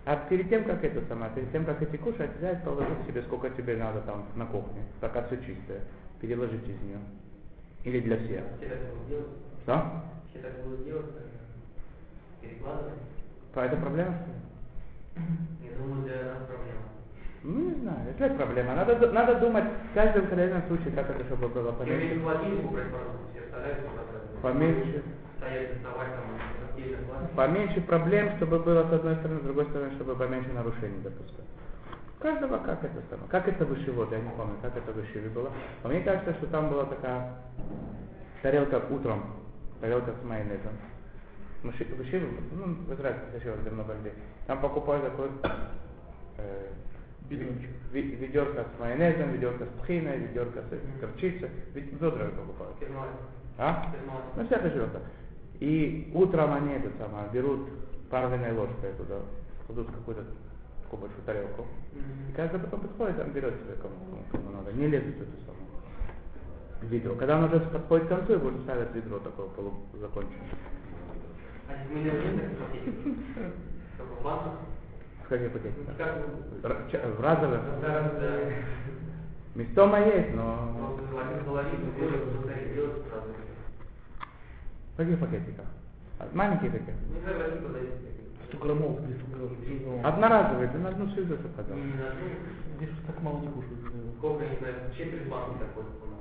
А 0.09 0.15
перед 0.27 0.49
тем, 0.49 0.63
как 0.63 0.83
это 0.83 1.05
самое, 1.07 1.31
перед 1.35 1.51
тем, 1.51 1.65
как 1.65 1.79
эти 1.83 1.95
кушать, 1.97 2.35
взять, 2.39 2.63
положить 2.63 3.05
себе, 3.05 3.21
сколько 3.21 3.47
тебе 3.51 3.77
надо 3.77 4.01
там 4.01 4.25
на 4.33 4.47
кухне, 4.47 4.81
пока 4.99 5.21
все 5.27 5.37
чистое, 5.37 5.81
переложить 6.19 6.67
из 6.67 6.81
нее. 6.81 6.97
Или 7.83 7.99
для 7.99 8.17
всех. 8.17 8.43
Что? 9.61 10.01
Все 10.27 10.39
так 10.39 10.63
будут 10.63 10.83
делать. 10.83 11.13
тогда. 11.13 11.29
Перекладывать. 12.41 12.99
А 13.53 13.65
это 13.67 13.77
проблема? 13.77 14.17
Я 15.15 15.77
думаю, 15.77 16.01
для 16.01 16.15
нас 16.15 16.43
проблема. 16.47 16.81
Ну, 17.43 17.69
не 17.69 17.75
знаю, 17.75 18.09
это 18.09 18.33
проблема. 18.33 18.73
Надо, 18.73 19.11
надо 19.11 19.35
думать 19.35 19.65
в 19.91 19.93
каждом 19.93 20.25
конкретном 20.25 20.63
случае, 20.63 20.91
как 20.93 21.11
это, 21.11 21.23
чтобы 21.25 21.49
было 21.49 21.75
Чем 21.85 21.87
меньше 21.87 22.15
поменьше. 22.15 22.23
холодильник 22.23 22.65
убрать 22.65 22.87
все 22.87 23.75
куда-то. 23.87 24.41
Поменьше. 24.41 25.03
Стоять, 25.37 25.73
доставать 25.75 26.09
там. 26.15 26.58
Поменьше 27.35 27.81
проблем, 27.81 28.35
чтобы 28.37 28.59
было 28.59 28.87
с 28.87 28.91
одной 28.93 29.15
стороны, 29.17 29.39
с 29.39 29.43
другой 29.43 29.65
стороны, 29.65 29.91
чтобы 29.95 30.15
поменьше 30.15 30.51
нарушений 30.53 31.01
допускать. 31.03 31.45
У 32.17 32.21
каждого 32.21 32.57
как 32.57 32.83
это 32.83 33.01
самое. 33.09 33.29
Как 33.29 33.47
это 33.47 33.65
в 33.65 33.73
Ишивот, 33.79 34.11
я 34.11 34.19
не 34.19 34.29
помню, 34.31 34.55
как 34.61 34.75
это 34.75 34.91
в 34.91 34.99
Ишиве 35.03 35.29
было. 35.29 35.49
Но 35.83 35.89
мне 35.89 36.01
кажется, 36.01 36.33
что 36.33 36.47
там 36.47 36.69
была 36.69 36.85
такая 36.85 37.33
тарелка 38.41 38.81
утром, 38.89 39.23
тарелка 39.79 40.11
с 40.21 40.25
майонезом. 40.25 40.73
Ши- 41.77 41.85
в 41.85 42.01
Ишиве, 42.01 42.27
ну, 42.53 42.73
в 42.73 42.93
Израиле, 42.93 43.19
в 43.33 43.37
Ишиве, 43.37 43.55
где 43.61 43.69
много 43.69 43.93
людей. 43.93 44.13
Там 44.47 44.59
покупают 44.61 45.05
такой 45.05 45.29
э, 46.37 46.67
ведерко 47.29 48.65
с 48.75 48.79
майонезом, 48.79 49.31
ведерко 49.31 49.65
с 49.65 49.83
тхиной, 49.83 50.17
ведерко 50.19 50.61
с 50.61 51.01
горчицей. 51.01 51.49
Ведь 51.73 51.91
Ведра 51.93 52.25
покупают. 52.27 52.75
А? 53.57 53.93
Ну, 54.35 54.45
всякое 54.45 54.71
живет. 54.71 54.89
И 55.59 56.11
утром 56.13 56.53
они 56.53 56.73
это 56.73 56.89
самое, 56.97 57.29
берут 57.31 57.67
парвенной 58.09 58.53
ложкой 58.53 58.93
туда, 58.97 59.19
кладут 59.67 59.87
какую-то 59.91 60.23
такую 60.83 61.01
большую 61.01 61.23
тарелку. 61.25 61.67
И 62.29 62.31
каждый 62.33 62.59
потом 62.59 62.81
подходит, 62.81 63.17
там 63.17 63.31
берет 63.31 63.53
себе 63.55 63.75
кому, 63.81 63.95
кому, 64.31 64.49
надо. 64.51 64.71
Не 64.73 64.87
лезут 64.87 65.15
в 65.15 65.21
это 65.21 65.31
самое 65.45 65.69
ведро. 66.81 67.15
Когда 67.15 67.37
он 67.37 67.45
уже 67.45 67.59
подходит 67.59 68.07
к 68.07 68.09
концу, 68.09 68.33
его 68.33 68.47
уже 68.47 68.59
ставят 68.61 68.93
ведро 68.95 69.19
такое 69.19 69.47
полузаконченное. 69.49 70.47
А 71.67 71.73
в 75.23 75.29
каких 75.29 75.51
пакетиках? 75.51 75.95
Ну, 76.63 76.63
В 76.63 77.21
разовых? 77.21 77.61
Да, 77.81 78.11
да. 78.19 78.29
Местома 79.55 79.99
есть, 79.99 80.33
но... 80.33 80.95
Просто 80.97 81.29
один 81.29 81.45
половину, 81.45 81.91
другой 81.97 82.25
быстрее 82.25 82.73
делать 82.73 83.03
сразу. 83.07 83.29
В 84.87 84.88
каких 84.99 85.19
пакетиках? 85.19 85.65
А, 86.19 86.27
Маленькие? 86.33 86.71
Ну, 86.71 86.77
возьми, 87.37 87.61
подойди. 87.63 87.89
100 88.49 88.57
граммов, 88.57 89.01
200 89.01 89.23
граммов. 89.31 90.05
Одноразовые, 90.05 90.69
ты 90.69 90.77
на 90.77 90.89
одну 90.89 91.07
всю 91.07 91.23
на 91.23 91.35
одну. 91.35 91.75
Здесь 92.77 92.89
так 93.07 93.21
мало 93.21 93.39
не 93.39 93.47
кушают. 93.47 93.79
Сколько, 94.17 94.43
не 94.43 94.57
знаю, 94.57 94.75
четверть 94.97 95.27
банки 95.29 95.59
такой 95.59 95.83
у 95.83 96.07
нас. 96.11 96.19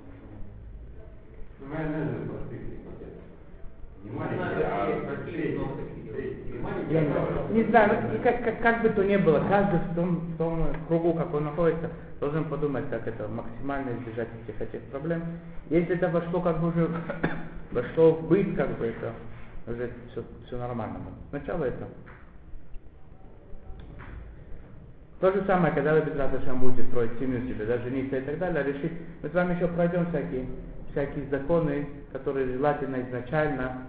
Не 1.60 1.66
Ну, 1.66 2.34
а 2.34 2.46
таких. 2.48 2.78
Не 4.04 4.10
маленький, 6.60 6.92
Я 6.92 7.00
а 7.00 7.52
не, 7.52 7.64
знаю, 7.64 7.98
ну, 8.12 8.22
как, 8.22 8.44
как, 8.44 8.60
как 8.60 8.82
бы 8.82 8.90
то 8.90 9.04
ни 9.04 9.16
было, 9.16 9.42
каждый 9.48 9.80
в 9.80 9.94
том, 9.94 10.16
в 10.16 10.36
том 10.38 10.68
кругу, 10.86 11.14
как 11.14 11.34
он 11.34 11.44
находится, 11.44 11.90
должен 12.20 12.44
подумать, 12.44 12.88
как 12.90 13.06
это 13.06 13.28
максимально 13.28 13.90
избежать 13.98 14.28
этих, 14.46 14.60
этих 14.60 14.82
проблем. 14.90 15.22
Если 15.68 15.96
это 15.96 16.08
вошло 16.08 16.40
как 16.40 16.60
бы 16.60 16.68
уже, 16.68 16.88
вошло 17.72 18.12
в 18.12 18.28
быт, 18.28 18.56
как 18.56 18.78
бы 18.78 18.86
это 18.86 19.12
уже 19.66 19.90
все, 20.10 20.24
все 20.46 20.58
нормально. 20.58 21.00
Сначала 21.30 21.64
это. 21.64 21.86
То 25.20 25.32
же 25.32 25.42
самое, 25.46 25.74
когда 25.74 25.94
вы 25.94 26.02
без 26.02 26.16
радости 26.16 26.48
будете 26.50 26.86
строить 26.88 27.18
семью 27.18 27.40
себе, 27.48 27.66
да, 27.66 27.78
жениться 27.78 28.18
и 28.18 28.20
так 28.20 28.38
далее, 28.38 28.62
решить. 28.62 28.92
Мы 29.22 29.28
с 29.28 29.34
вами 29.34 29.54
еще 29.54 29.66
пройдем 29.66 30.06
всякие, 30.06 30.46
всякие 30.92 31.26
законы, 31.28 31.88
которые 32.12 32.46
желательно 32.52 33.02
изначально 33.02 33.88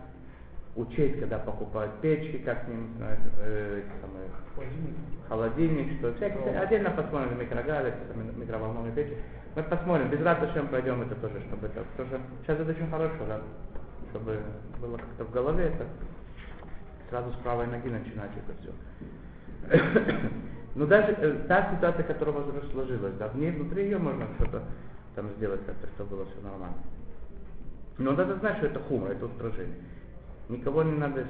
учесть, 0.79 1.19
когда 1.19 1.38
покупают 1.39 1.93
печки, 2.01 2.38
как 2.38 2.63
с 2.63 2.67
ним, 2.67 2.89
э, 3.00 3.81
самые, 4.01 4.29
Холодильник. 4.55 4.95
холодильник, 5.27 6.00
что 6.00 6.13
всякие, 6.13 6.53
Да. 6.53 6.62
отдельно 6.62 6.91
посмотрим 6.91 7.39
микрогалы, 7.39 7.93
микроволновые 8.38 8.93
печи. 8.93 9.17
Мы 9.55 9.63
посмотрим, 9.63 10.09
без 10.09 10.21
радости 10.21 10.59
пройдем 10.69 11.01
это 11.01 11.15
тоже, 11.15 11.41
чтобы 11.48 11.67
это 11.67 11.83
тоже. 11.98 12.19
Сейчас 12.41 12.59
это 12.59 12.71
очень 12.71 12.89
хорошо, 12.89 13.25
да, 13.27 13.41
чтобы 14.12 14.39
было 14.79 14.98
как-то 14.98 15.25
в 15.25 15.31
голове 15.31 15.65
это 15.65 15.86
сразу 17.09 17.31
с 17.33 17.36
правой 17.38 17.67
ноги 17.67 17.89
начинать 17.89 18.31
это 18.38 18.53
все. 18.62 18.71
Но 20.75 20.86
даже 20.86 21.12
э, 21.13 21.45
та 21.48 21.71
ситуация, 21.75 22.03
которая 22.03 22.36
у 22.36 22.39
вас 22.39 22.71
сложилась, 22.71 23.13
да, 23.15 23.27
в 23.27 23.36
ней, 23.36 23.51
внутри 23.51 23.86
ее 23.86 23.98
можно 23.98 24.25
что-то 24.38 24.63
там 25.15 25.29
сделать 25.38 25.65
как-то, 25.65 25.88
чтобы 25.95 26.12
было 26.17 26.25
все 26.27 26.41
нормально. 26.41 26.77
Но 27.98 28.12
надо 28.13 28.36
знать, 28.38 28.57
что 28.57 28.67
это 28.67 28.79
хумор, 28.79 29.12
это 29.12 29.25
устражение. 29.25 29.75
Никого 30.50 30.82
не 30.82 30.98
надо 30.98 31.27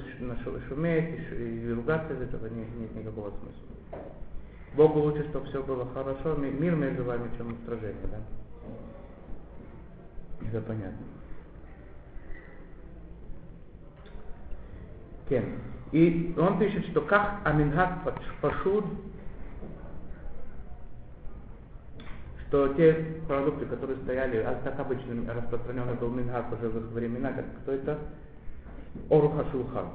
шуметь 0.68 1.20
и, 1.30 1.72
ругаться 1.74 2.14
из 2.14 2.22
этого, 2.22 2.46
не- 2.46 2.64
нет 2.80 2.94
никакого 2.94 3.30
смысла. 3.30 4.02
Богу 4.74 5.00
лучше, 5.00 5.28
чтобы 5.28 5.46
все 5.46 5.62
было 5.62 5.86
хорошо, 5.92 6.36
ми- 6.36 6.50
мир 6.50 6.74
между 6.74 7.04
вами, 7.04 7.30
чем 7.36 7.52
устражение, 7.52 8.06
да? 8.10 8.18
Это 10.48 10.62
понятно. 10.62 11.06
Кен. 15.28 15.58
И 15.92 16.34
он 16.38 16.58
пишет, 16.58 16.86
что 16.86 17.02
как 17.02 17.40
Амингак 17.44 17.98
Пашуд, 18.40 18.86
что 22.48 22.68
те 22.74 22.94
продукты, 23.28 23.66
которые 23.66 23.98
стояли, 23.98 24.38
а 24.38 24.60
так 24.64 24.78
обычно 24.80 25.32
распространенный 25.32 25.94
был 25.94 26.10
Мингак 26.10 26.52
уже 26.52 26.68
в 26.68 26.78
их 26.78 26.92
времена, 26.92 27.32
как 27.32 27.44
кто 27.62 27.72
это? 27.72 27.98
Оруха 29.08 29.44
Шулхан, 29.50 29.88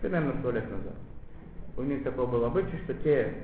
примерно 0.00 0.34
сто 0.40 0.50
лет 0.50 0.70
назад. 0.70 0.94
У 1.76 1.82
них 1.82 2.02
такое 2.04 2.26
было 2.26 2.46
обычай, 2.46 2.78
что 2.84 2.94
те 2.94 3.34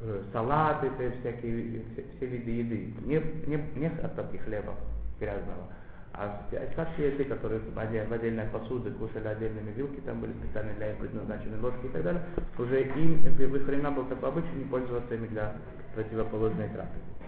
э, 0.00 0.22
салаты, 0.32 0.90
те 0.98 1.10
всякие, 1.20 1.82
все, 1.92 2.04
все 2.16 2.26
виды 2.26 2.50
еды, 2.50 2.94
не, 3.04 3.16
не, 3.46 3.62
не 3.76 3.86
остатки 3.86 4.38
хлеба 4.38 4.74
грязного, 5.20 5.68
а 6.14 6.40
остатки 6.50 7.02
еды, 7.02 7.24
которые 7.24 7.60
в, 7.60 7.74
в 7.74 7.78
отдельной 8.12 8.46
посуде 8.46 8.90
кушали 8.90 9.28
отдельными 9.28 9.72
вилки, 9.72 10.00
там 10.00 10.20
были 10.20 10.32
специально 10.32 10.72
для 10.74 10.88
них 10.88 10.98
предназначены 10.98 11.60
ложки 11.60 11.86
и 11.86 11.88
так 11.90 12.02
далее, 12.02 12.22
уже 12.56 12.82
им 12.82 13.20
в 13.22 13.56
их 13.56 13.66
времена 13.66 13.90
был 13.90 14.04
такой 14.06 14.30
обычай 14.30 14.54
не 14.56 14.64
пользоваться 14.64 15.14
ими 15.14 15.26
для 15.26 15.54
противоположной 15.94 16.68
трапезы. 16.68 17.18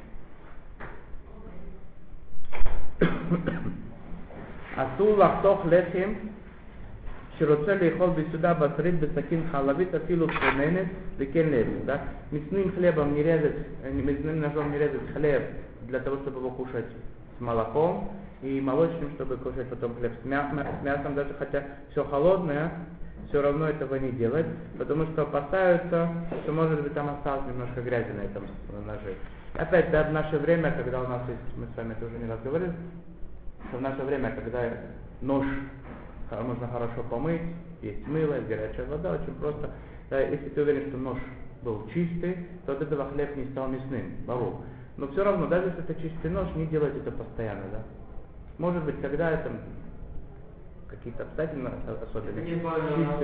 Асу 4.77 5.15
лахтох 5.17 5.65
лехим 5.67 6.33
שרוצה 7.39 7.75
לאכול 7.75 8.10
בסעודה 8.10 8.53
בשרית 8.53 9.00
בסכין 9.00 9.44
חלבית 9.51 9.96
אפילו 9.96 10.27
צוננת 10.27 10.88
וכן 11.17 11.46
לחם, 11.51 11.86
да? 11.86 11.98
Мясным 12.32 12.72
хлебом 12.75 13.13
не 13.13 13.24
резать, 13.24 13.55
мясным 13.94 14.39
ножом 14.39 14.72
не 14.72 14.77
резать 14.77 15.01
хлеб 15.13 15.44
для 15.88 16.00
того, 16.00 16.17
чтобы 16.17 16.39
его 16.39 16.50
кушать 16.51 16.86
с 17.38 17.41
молоком, 17.41 18.10
и 18.41 18.62
молочным, 18.62 19.12
чтобы 19.15 19.38
кушать 19.38 19.67
потом 19.70 19.96
хлеб 19.96 20.12
с 20.22 20.25
мясом, 20.25 21.15
даже 21.15 21.34
хотя 21.39 21.63
все 21.91 22.03
холодное, 22.03 22.72
все 23.29 23.41
равно 23.41 23.67
этого 23.67 23.96
не 23.96 24.12
делать, 24.12 24.46
потому 24.77 25.05
что 25.08 25.24
опасаются, 25.24 26.10
что 26.44 26.51
может 26.51 26.82
быть 26.84 26.94
там 26.94 27.10
осталось 27.10 27.46
немножко 27.48 27.82
грязи 27.82 28.12
на 28.12 28.22
этом 28.22 28.44
ноже. 28.86 29.15
Опять, 29.55 29.89
да, 29.91 30.03
в 30.03 30.12
наше 30.12 30.38
время, 30.38 30.72
когда 30.72 31.01
у 31.01 31.08
нас 31.08 31.22
есть, 31.27 31.58
мы 31.58 31.65
с 31.74 31.77
вами 31.77 31.96
тоже 32.00 32.17
не 32.22 32.29
раз 32.29 32.39
говорили, 32.44 32.74
что 33.70 33.77
в 33.77 33.82
наше 33.82 34.01
время, 34.03 34.32
когда 34.32 34.60
нож 35.22 35.46
можно 36.42 36.68
хорошо 36.68 37.02
помыть, 37.10 37.42
есть 37.82 38.06
мыло, 38.06 38.34
есть 38.34 38.49
горячая 38.49 38.87
вода, 38.87 39.12
очень 39.12 39.34
просто. 39.34 39.70
Да, 40.10 40.20
если 40.20 40.49
ты 40.49 40.62
уверен, 40.62 40.88
что 40.88 40.99
нож 40.99 41.18
был 41.62 41.88
чистый, 41.92 42.37
то 42.66 42.72
от 42.72 42.82
этого 42.82 43.10
хлеб 43.10 43.37
не 43.37 43.46
стал 43.46 43.68
мясным, 43.68 44.12
бару. 44.26 44.62
Но 44.96 45.08
все 45.08 45.25
равно, 45.25 45.46
даже 45.46 45.68
если 45.68 45.84
это 45.84 45.94
чистый 46.00 46.30
нож, 46.30 46.49
не 46.54 46.66
делайте 46.66 46.99
это 46.99 47.12
постоянно, 47.12 47.64
да. 47.72 47.82
Может 48.58 48.84
быть, 48.84 49.00
когда 49.00 49.30
это 49.30 49.50
какие-то 50.88 51.22
обстоятельства 51.22 51.72
особенные. 52.02 52.56
Не 52.56 52.60
правильно, 52.60 53.16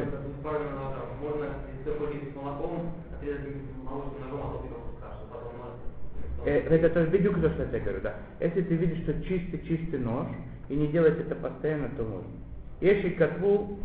правильно 0.42 0.70
ножа. 0.70 1.02
Можно, 1.20 1.46
если 1.72 1.90
ты 1.90 1.98
хочешь 1.98 2.32
с 2.32 2.36
молоком, 2.36 2.92
отрезать 3.14 3.56
молочным 3.84 4.22
ножом, 4.22 4.40
а 4.40 4.52
то 4.52 4.58
ты 4.62 4.68
как 4.68 5.12
потом 5.30 5.56
Э, 6.44 6.58
это 6.58 6.90
тоже 6.90 7.08
бедюк, 7.08 7.40
то, 7.40 7.50
что 7.50 7.62
я 7.62 7.68
тебе 7.68 7.80
говорю, 7.80 8.00
да. 8.02 8.14
Если 8.40 8.62
ты 8.62 8.74
видишь, 8.76 9.02
что 9.02 9.22
чистый-чистый 9.22 9.98
нож, 9.98 10.28
и 10.68 10.76
не 10.76 10.86
делать 10.88 11.18
это 11.18 11.34
постоянно, 11.34 11.88
то 11.96 12.02
можно. 12.04 12.28
Еши 12.80 13.10
катву 13.10 13.78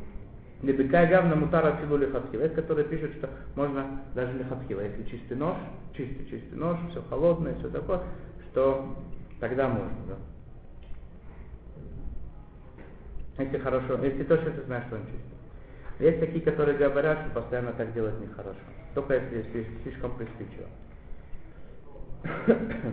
Лебекай 0.63 1.07
гавна 1.07 1.35
мутара 1.35 1.77
филу 1.77 1.97
лихатхила. 1.97 2.41
Это 2.41 2.61
который 2.61 2.83
пишет, 2.83 3.13
что 3.15 3.29
можно 3.55 4.01
даже 4.13 4.37
лихатхила. 4.37 4.81
Если 4.81 5.03
чистый 5.03 5.35
нож, 5.35 5.57
чистый 5.95 6.25
чистый 6.29 6.53
нож, 6.55 6.77
все 6.91 7.01
холодное, 7.09 7.55
все 7.55 7.69
такое, 7.69 8.01
что 8.51 8.95
тогда 9.39 9.67
можно, 9.67 9.97
да. 10.07 10.15
Если 13.43 13.57
хорошо, 13.57 14.03
если 14.03 14.23
то, 14.23 14.37
что 14.37 14.51
ты 14.51 14.61
знаешь, 14.65 14.85
что 14.85 14.97
он 14.97 15.01
чистый. 15.05 15.31
Есть 15.99 16.19
такие, 16.19 16.41
которые 16.41 16.77
говорят, 16.77 17.21
что 17.21 17.41
постоянно 17.41 17.73
так 17.73 17.93
делать 17.93 18.19
нехорошо. 18.19 18.59
Только 18.93 19.15
если, 19.15 19.65
слишком 19.81 20.15
приспичиво. 20.15 20.67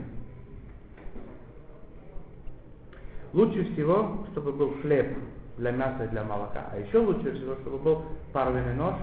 Лучше 3.35 3.73
всего, 3.73 4.27
чтобы 4.33 4.53
был 4.53 4.73
хлеб 4.81 5.19
для 5.59 5.73
мяса 5.73 6.05
и 6.05 6.09
для 6.09 6.25
молока. 6.25 6.67
А 6.73 6.79
еще 6.79 6.99
лучше 6.99 7.33
всего, 7.35 7.55
чтобы 7.57 7.79
был 7.79 8.05
паровый 8.33 8.63
нож 8.75 8.95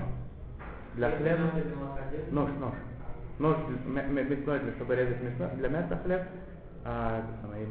для 0.96 1.12
хлеба. 1.12 1.52
Нож, 2.32 2.50
нож. 2.60 2.74
Нож 3.38 3.58
мясной, 3.86 4.60
для, 4.60 4.72
чтобы 4.74 4.96
резать 4.96 5.22
мясной, 5.22 5.50
для 5.58 5.70
мяса 5.70 6.00
хлеб. 6.04 6.22
А, 6.86 7.22
и. 7.58 7.68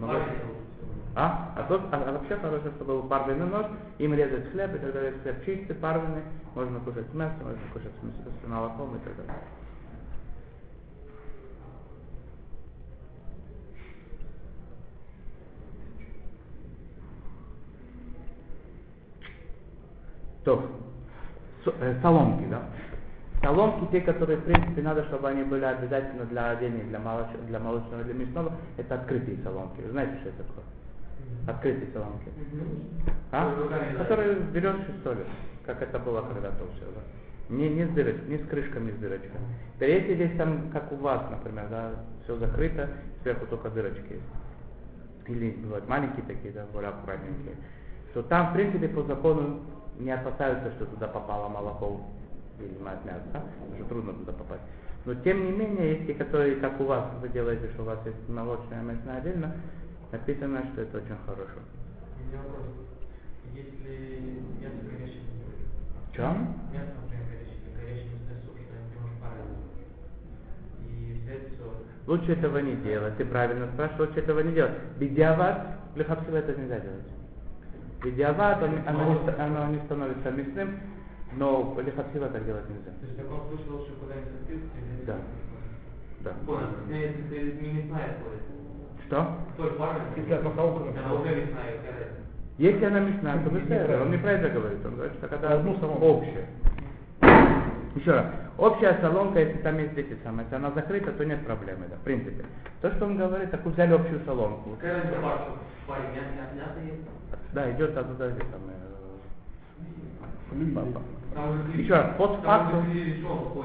А? 1.17 1.55
А, 1.57 1.63
тот, 1.69 1.83
а, 1.93 1.97
а 1.97 2.13
вообще 2.13 2.37
хорошо, 2.37 2.71
чтобы 2.77 3.01
был 3.01 3.03
парвенный 3.05 3.47
нож, 3.47 3.67
им 3.99 4.15
резать 4.15 4.51
хлеб, 4.51 4.75
и 4.75 4.79
тогда 4.79 5.01
если 5.01 5.21
хлеб 5.21 5.45
чистый, 5.45 5.75
парвенный, 5.77 6.23
можно 6.55 6.81
кушать 6.81 7.13
мясо, 7.15 7.37
можно 7.43 7.61
кушать 7.73 7.93
с, 8.03 8.45
с 8.45 8.49
молоком 8.49 8.97
и 8.97 8.99
так 8.99 9.17
далее. 9.17 9.35
То, 20.45 20.63
э, 21.67 21.99
соломки, 22.03 22.47
да? 22.49 22.63
Соломки, 23.43 23.91
те, 23.93 24.01
которые, 24.01 24.39
в 24.39 24.45
принципе, 24.45 24.83
надо, 24.83 25.05
чтобы 25.05 25.29
они 25.29 25.43
были 25.43 25.65
обязательно 25.65 26.25
для 26.27 26.51
одения, 26.51 26.85
для, 26.85 26.99
молоч... 26.99 27.29
для 27.47 27.59
молочного, 27.59 28.05
для 28.05 28.15
мясного, 28.15 28.53
это 28.77 28.95
открытые 28.95 29.39
соломки. 29.43 29.81
Вы 29.81 29.91
знаете, 29.91 30.17
что 30.21 30.29
это 30.31 30.45
такое? 30.45 30.65
Открытые 31.47 31.93
соломки. 31.93 32.31
А? 33.33 33.53
Которые 33.99 34.35
берешь 34.37 34.77
и 34.89 35.03
солишь, 35.03 35.27
как 35.67 35.83
это 35.83 35.99
было 35.99 36.23
когда-то 36.23 36.65
все, 36.77 36.85
да? 36.95 37.01
Не, 37.55 37.69
не 37.69 37.85
с 37.87 37.91
дырочкой, 37.91 38.29
не 38.29 38.39
с 38.39 38.47
крышками, 38.49 38.87
не 38.87 38.93
с 38.93 38.97
дырочкой. 38.97 39.41
Да 39.79 39.87
если 39.87 40.15
здесь 40.15 40.37
там, 40.39 40.71
как 40.73 40.91
у 40.93 40.97
вас, 40.97 41.23
например, 41.31 41.67
да, 41.69 41.91
все 42.25 42.37
закрыто, 42.37 42.89
сверху 43.23 43.47
только 43.47 43.69
дырочки 43.71 44.13
есть. 44.13 44.25
Или 45.27 45.51
бывают 45.51 45.87
маленькие 45.89 46.25
такие, 46.27 46.53
да, 46.53 46.65
более 46.73 46.91
аккуратненькие. 46.91 47.57
То 48.15 48.23
там, 48.23 48.51
в 48.51 48.55
принципе, 48.55 48.89
по 48.89 49.03
закону 49.03 49.61
не 49.99 50.11
опасаются, 50.11 50.71
что 50.73 50.87
туда 50.87 51.09
попало 51.09 51.49
молоко 51.49 52.01
или 52.59 52.77
мясо, 52.83 53.43
уже 53.73 53.85
трудно 53.85 54.13
туда 54.15 54.33
попасть. 54.33 54.63
Но 55.05 55.15
тем 55.17 55.45
не 55.45 55.53
менее, 55.53 55.95
есть 55.95 56.07
те, 56.07 56.15
которые, 56.15 56.57
как 56.57 56.81
у 56.81 56.85
вас, 56.85 57.05
вы 57.21 57.29
делаете, 57.29 57.69
что 57.75 57.83
у 57.83 57.85
вас 57.87 57.99
есть 58.07 58.29
молочное 58.29 58.81
и 58.81 58.85
мясное 58.85 59.19
отдельно, 59.19 59.53
написано, 60.13 60.65
что 60.73 60.83
это 60.83 60.99
очень 60.99 61.17
хорошо. 61.27 61.61
У 61.61 62.27
меня 62.27 62.39
вопрос. 62.43 62.67
Если 63.55 64.41
мясо 64.61 64.77
горячее, 64.91 65.23
В 66.11 66.15
чем? 66.17 66.57
мясо, 66.73 66.95
например, 67.03 67.27
горячее, 67.29 67.59
горячее 67.77 68.11
суп, 68.47 68.57
что. 68.57 68.99
И 70.89 71.21
взять. 71.23 71.49
Лучше 72.07 72.33
этого 72.33 72.59
не 72.59 72.77
делать. 72.77 73.17
Ты 73.17 73.25
правильно 73.25 73.69
спрашиваешь, 73.75 74.09
лучше 74.09 74.21
этого 74.21 74.41
не 74.41 74.55
делать. 74.55 74.73
Бедиават, 74.99 75.67
лихапсила 75.97 76.37
это 76.39 76.55
нельзя 76.55 76.81
делать. 76.81 77.05
Бедиават, 78.05 78.63
он, 78.63 78.81
оно, 78.87 79.19
оно 79.39 79.67
не 79.73 79.79
становится 79.87 80.31
мясным, 80.31 80.79
но 81.37 81.77
лихапсила 81.85 82.29
так 82.29 82.45
делать 82.45 82.69
нельзя. 82.69 82.91
То 83.01 83.07
есть 83.07 83.19
в 83.19 83.23
таком 83.23 83.49
случае 83.49 83.71
лучше 83.73 83.93
куда-нибудь 83.95 84.45
взять 84.47 85.07
Да. 85.07 85.17
Да. 86.21 86.31
Понял. 86.47 86.69
Если 86.89 87.23
ты 87.23 87.65
не 87.65 87.73
мясная 87.73 88.17
ходит. 88.23 88.45
Что? 89.07 89.39
Соль 89.57 89.73
парная. 89.73 90.07
Если 90.17 90.33
Она 90.33 91.15
уже 91.15 91.37
мясная? 91.37 91.75
Если 92.57 92.85
она 92.85 93.01
мясная, 93.01 93.43
то 93.43 93.51
быстро. 93.51 94.03
Он 94.03 94.11
не 94.11 94.19
про 94.19 94.33
это 94.33 94.49
говорит. 94.51 94.85
Он 94.85 94.95
говорит, 94.95 95.15
что 95.15 95.29
когда 95.29 95.55
Одну 95.55 95.77
соломку. 95.79 96.05
общая. 96.05 96.47
Еще 97.95 98.11
раз. 98.13 98.27
Общая 98.59 98.99
соломка, 99.01 99.41
если 99.41 99.59
там 99.59 99.79
есть 99.79 99.97
эти 99.97 100.17
самые, 100.23 100.45
если 100.45 100.57
она 100.57 100.71
закрыта, 100.73 101.13
то 101.13 101.25
нет 101.25 101.45
проблемы, 101.45 101.87
да, 101.89 101.97
в 101.97 102.01
принципе. 102.01 102.45
То, 102.81 102.91
что 102.93 103.07
он 103.07 103.17
говорит, 103.17 103.51
так 103.51 103.65
взяли 103.65 103.93
общую 103.95 104.21
соломку. 104.25 104.77
Есть? 106.85 107.53
Да, 107.53 107.71
идет 107.71 107.97
оттуда 107.97 108.31
самые. 108.31 108.79
э, 110.51 110.75
Там 111.35 111.51
уже 111.51 111.83
Еще 111.83 111.95
раз, 111.95 112.17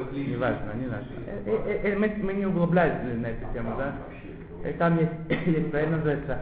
клей. 0.09 0.27
Не 0.27 0.35
важно, 0.37 0.73
не 0.73 0.87
важно. 0.87 1.07
Э, 1.27 1.41
э, 1.45 1.91
э, 1.91 1.95
Мы, 1.97 2.07
мы 2.23 2.33
не 2.33 2.45
углублялись 2.45 3.01
на 3.17 3.27
эту 3.27 3.53
тему, 3.53 3.75
да? 3.77 3.93
И 4.67 4.73
там 4.73 4.97
есть, 4.99 5.11
есть 5.47 5.71
правильно 5.71 5.97
называется, 5.97 6.39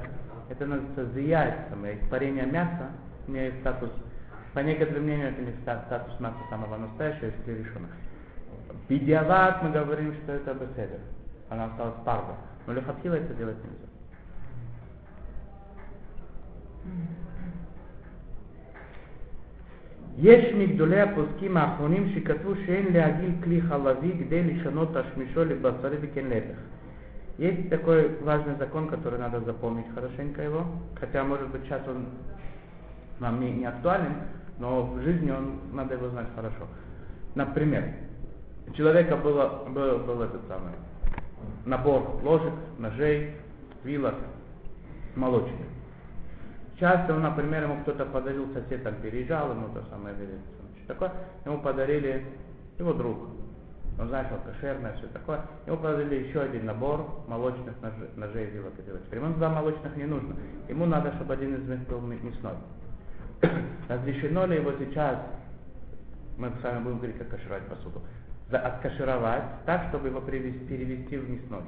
это 0.49 0.65
называется 0.65 1.05
зия, 1.13 1.67
испарение 2.03 2.45
мяса, 2.45 2.91
имеет 3.27 3.55
статус, 3.59 3.91
по 4.54 4.60
некоторым 4.60 5.04
мнениям, 5.04 5.28
это 5.28 5.42
имеет 5.42 5.58
ста- 5.60 5.82
статус 5.86 6.18
мяса 6.20 6.36
самого 6.50 6.76
настоящего, 6.76 7.26
если 7.26 7.62
решено. 7.62 7.88
Бедиават 8.88 9.62
мы 9.62 9.70
говорим, 9.70 10.14
что 10.22 10.32
это 10.32 10.54
беседа. 10.54 10.98
Она 11.48 11.66
осталась 11.66 11.94
парва. 12.04 12.36
Но 12.66 12.74
лехатхила 12.74 13.14
это 13.14 13.34
делать 13.34 13.56
нельзя. 13.64 13.88
יש 20.18 20.54
מגדולי 20.54 21.00
הפוסקים 21.00 21.56
האחרונים 21.56 22.12
שכתבו 22.14 22.54
שאין 22.66 22.92
להגיל 22.92 23.30
כלי 23.44 23.60
חלבי 23.60 24.12
כדי 24.18 24.42
לשנות 24.42 24.88
תשמישו 24.96 25.44
לבשרי 25.44 25.96
וכן 26.00 26.26
להפך. 26.28 26.58
Есть 27.38 27.70
такой 27.70 28.18
важный 28.20 28.56
закон, 28.56 28.88
который 28.88 29.18
надо 29.18 29.40
запомнить 29.40 29.86
хорошенько 29.94 30.42
его, 30.42 30.66
хотя 31.00 31.24
может 31.24 31.48
быть 31.48 31.62
сейчас 31.62 31.80
он 31.88 32.04
нам 33.20 33.40
не, 33.40 33.50
не 33.52 33.64
актуален, 33.64 34.12
но 34.59 34.83
в 34.83 35.01
жизни 35.01 35.31
он, 35.31 35.59
надо 35.73 35.95
его 35.95 36.09
знать 36.09 36.27
хорошо. 36.35 36.67
Например, 37.35 37.83
у 38.67 38.71
человека 38.73 39.15
было, 39.17 39.63
был, 39.69 39.99
был 39.99 40.21
этот 40.21 40.41
самый 40.47 40.73
набор 41.65 42.19
ложек, 42.23 42.53
ножей, 42.77 43.35
вилок, 43.83 44.15
молочных. 45.15 45.67
Часто, 46.79 47.13
ну, 47.13 47.21
например, 47.21 47.63
ему 47.63 47.81
кто-то 47.81 48.05
подарил, 48.05 48.47
сосед 48.53 48.83
там 48.83 48.95
переезжал, 48.95 49.51
ему 49.51 49.69
то 49.69 49.83
самое, 49.89 50.15
или 50.15 50.39
что 50.83 50.93
такое, 50.93 51.11
ему 51.45 51.59
подарили 51.59 52.25
его 52.77 52.93
друг. 52.93 53.17
Он 53.99 54.09
знает, 54.09 54.27
что 54.27 54.37
кошерное, 54.51 54.93
все 54.97 55.07
такое. 55.07 55.41
Ему 55.65 55.77
подарили 55.77 56.27
еще 56.27 56.41
один 56.41 56.67
набор 56.67 57.23
молочных 57.27 57.73
ножей, 57.81 58.09
ножей 58.15 58.45
вилок 58.51 58.73
и 58.77 58.83
делать. 58.83 59.01
Ему 59.11 59.33
два 59.33 59.49
молочных 59.49 59.95
не 59.97 60.05
нужно. 60.05 60.35
Ему 60.69 60.85
надо, 60.85 61.11
чтобы 61.13 61.33
один 61.33 61.55
из 61.55 61.67
них 61.67 61.87
был 61.87 61.99
мясной. 62.01 62.53
Разрешено 63.89 64.45
ли 64.45 64.57
его 64.57 64.73
сейчас, 64.79 65.17
мы 66.37 66.51
с 66.59 66.63
вами 66.63 66.83
будем 66.83 66.97
говорить, 66.97 67.17
как 67.17 67.29
кашировать 67.29 67.63
посуду, 67.67 68.01
откашировать 68.51 69.43
так, 69.65 69.87
чтобы 69.89 70.09
его 70.09 70.21
перевести, 70.21 70.65
перевести 70.65 71.17
в 71.17 71.29
мясной. 71.29 71.63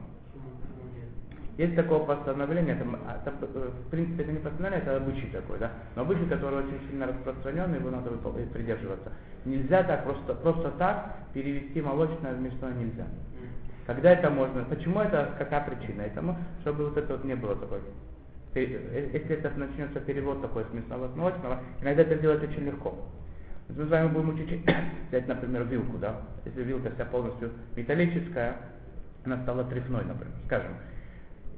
Есть 1.58 1.76
такое 1.76 2.00
постановление, 2.00 2.76
это, 2.76 2.86
это, 3.26 3.60
в 3.60 3.90
принципе 3.90 4.24
это 4.24 4.32
не 4.32 4.40
постановление, 4.40 4.80
это 4.82 4.96
обычай 4.96 5.28
такой, 5.28 5.60
да, 5.60 5.72
но 5.96 6.04
обычай, 6.04 6.26
который 6.28 6.60
очень 6.60 6.80
сильно 6.90 7.08
распространен, 7.08 7.76
его 7.76 7.90
надо 7.90 8.12
придерживаться. 8.54 9.12
Нельзя 9.44 9.84
так 9.84 10.06
просто, 10.06 10.36
просто 10.36 10.72
так 10.78 11.18
перевести 11.34 11.82
молочное 11.82 12.34
в 12.34 12.40
мясное 12.40 12.74
нельзя. 12.74 13.08
Когда 13.86 14.12
это 14.12 14.30
можно? 14.30 14.64
Почему 14.66 15.02
это? 15.02 15.34
Какая 15.38 15.66
причина 15.66 16.04
этому? 16.04 16.38
Чтобы 16.62 16.90
вот 16.90 16.98
это 16.98 17.14
вот 17.14 17.26
не 17.26 17.36
было 17.36 17.56
такой. 17.56 17.80
Э, 18.56 19.10
если 19.14 19.36
это 19.36 19.52
начнется 19.58 20.00
перевод 20.00 20.42
такой 20.42 20.66
с 20.66 20.74
мясного 20.74 21.08
в 21.08 21.16
молочного, 21.16 21.60
иногда 21.82 22.02
это 22.02 22.16
делать 22.16 22.44
очень 22.44 22.66
легко. 22.66 22.96
Мы 23.70 23.86
с 23.86 23.90
вами 23.90 24.08
будем 24.08 24.30
учить 24.30 24.66
взять, 25.10 25.28
например, 25.28 25.64
вилку, 25.66 25.98
да. 25.98 26.22
Если 26.46 26.64
вилка 26.64 26.90
вся 26.92 27.06
полностью 27.06 27.52
металлическая, 27.76 28.58
она 29.26 29.42
стала 29.44 29.64
трефной, 29.66 30.04
например, 30.06 30.34
скажем. 30.46 30.72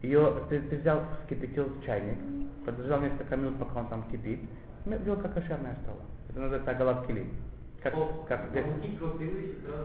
Ее 0.01 0.33
ты, 0.49 0.59
ты 0.61 0.77
взял, 0.77 1.03
вскипятил 1.21 1.65
в 1.65 1.85
чайник, 1.85 2.17
подождал 2.65 3.01
несколько 3.01 3.35
минут, 3.35 3.59
пока 3.59 3.81
он 3.81 3.87
там 3.87 4.03
кипит, 4.11 4.41
вилка 4.85 5.29
кошерная 5.29 5.77
стала. 5.83 6.01
Это 6.29 6.39
называется 6.39 6.73
головкили. 6.73 7.27
Как, 7.83 7.95
как, 8.27 8.51
как, 8.53 8.65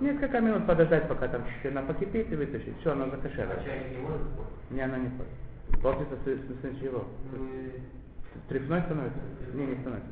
несколько 0.00 0.40
минут 0.40 0.66
подождать, 0.66 1.08
пока 1.08 1.28
там 1.28 1.44
чуть-чуть 1.44 1.72
она 1.72 1.82
покипит 1.82 2.30
и 2.30 2.36
вытащить. 2.36 2.78
Все, 2.80 2.92
она 2.92 3.08
закошерила. 3.08 3.54
А 3.54 3.64
чайник 3.64 3.96
не 3.96 4.02
может 4.02 4.22
Не, 4.70 4.80
она 4.80 4.98
не 4.98 5.08
ходит. 5.10 5.45
Портится 5.82 6.16
с, 6.16 6.28
с, 6.28 6.76
с 6.76 6.80
чего? 6.80 7.04
Трефной 8.48 8.82
становится? 8.82 9.18
Не, 9.54 9.66
не 9.66 9.76
становится. 9.76 10.10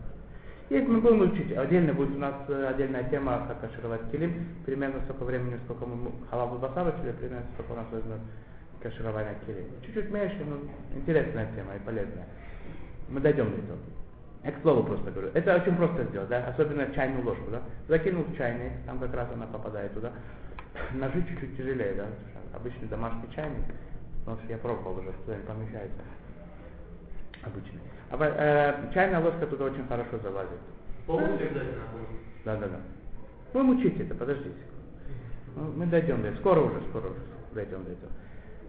Есть, 0.70 0.88
мы 0.88 1.00
будем 1.00 1.20
учить. 1.20 1.52
Отдельно 1.56 1.92
будет 1.92 2.16
у 2.16 2.18
нас 2.18 2.34
э, 2.48 2.66
отдельная 2.68 3.04
тема, 3.10 3.44
как 3.46 3.60
кашировать 3.60 4.10
килим. 4.10 4.48
Примерно 4.64 5.00
столько 5.02 5.24
времени, 5.24 5.60
сколько 5.64 5.84
мы 5.84 6.10
халаву 6.30 6.58
басар 6.58 6.88
учили, 6.88 7.12
примерно 7.12 7.46
сколько 7.54 7.72
у 7.72 7.76
нас 7.76 7.86
возьмет 7.92 8.20
каширование 8.80 9.36
килим. 9.46 9.66
Чуть-чуть 9.84 10.10
меньше, 10.10 10.42
но 10.46 10.56
интересная 10.96 11.48
тема 11.54 11.74
и 11.76 11.78
полезная. 11.80 12.26
Мы 13.08 13.20
дойдем 13.20 13.50
до 13.50 13.56
этого. 13.58 13.78
Я 14.42 14.52
к 14.52 14.60
слову 14.62 14.84
просто 14.84 15.10
говорю. 15.10 15.30
Это 15.34 15.56
очень 15.56 15.76
просто 15.76 16.04
сделать, 16.04 16.28
да? 16.28 16.46
Особенно 16.46 16.92
чайную 16.94 17.24
ложку, 17.24 17.50
да? 17.50 17.62
Закинул 17.88 18.24
в 18.24 18.36
чайник, 18.36 18.72
там 18.86 18.98
как 18.98 19.14
раз 19.14 19.28
она 19.32 19.46
попадает 19.46 19.92
туда. 19.92 20.12
Ножи 20.92 21.24
чуть-чуть 21.28 21.56
тяжелее, 21.56 21.94
да? 21.94 22.06
Обычный 22.54 22.88
домашний 22.88 23.30
чайник, 23.34 23.64
потому 24.24 24.38
что 24.38 24.52
я 24.52 24.58
пробовал 24.58 24.98
уже, 24.98 25.12
не 25.26 25.44
помещается. 25.46 26.00
Обычный. 27.42 27.80
А 28.10 28.16
э, 28.16 28.92
чайная 28.94 29.20
ложка 29.20 29.46
туда 29.46 29.66
очень 29.66 29.86
хорошо 29.86 30.18
залазит. 30.22 30.58
Полностью 31.06 31.48
обязательно. 31.48 31.84
Да, 32.44 32.56
да, 32.56 32.66
да. 32.68 32.80
Будем 33.52 33.78
учить 33.78 34.00
это, 34.00 34.14
подождите. 34.14 34.56
Ну, 35.54 35.72
мы 35.76 35.86
дойдем 35.86 36.22
до 36.22 36.28
этого. 36.28 36.40
Скоро 36.40 36.60
уже, 36.60 36.80
скоро 36.88 37.08
уже 37.08 37.20
дойдем 37.52 37.84
до 37.84 37.92
этого. 37.92 38.12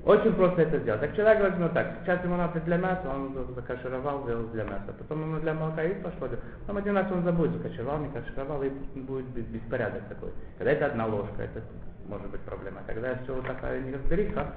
Очень 0.06 0.34
просто 0.36 0.62
это 0.62 0.78
сделать. 0.80 1.02
Так 1.02 1.16
человек 1.16 1.42
возьмет 1.42 1.74
так, 1.74 1.96
сейчас 2.04 2.24
ему 2.24 2.36
надо 2.36 2.60
для 2.60 2.78
мяса, 2.78 3.10
он 3.10 3.34
закашировал, 3.56 4.24
сделал 4.24 4.48
для 4.50 4.64
мяса. 4.64 4.94
Потом 4.96 5.22
ему 5.22 5.40
для 5.40 5.54
молока 5.54 5.84
и 5.84 5.96
пошло. 5.96 6.30
Потом 6.62 6.78
один 6.78 6.96
раз 6.96 7.12
он 7.12 7.24
забудет, 7.24 7.54
закашировал, 7.58 7.98
не 8.00 8.10
кашировал, 8.10 8.62
и 8.62 8.70
будет 9.00 9.26
беспорядок 9.28 10.04
такой. 10.08 10.30
Когда 10.58 10.72
это 10.72 10.86
одна 10.88 11.08
ложка, 11.08 11.42
это 11.42 11.64
может 12.08 12.30
быть 12.30 12.42
проблема. 12.42 12.82
Когда 12.86 13.16
все 13.24 13.34
вот 13.34 13.46
такая 13.46 13.82
неразбериха, 13.82 14.54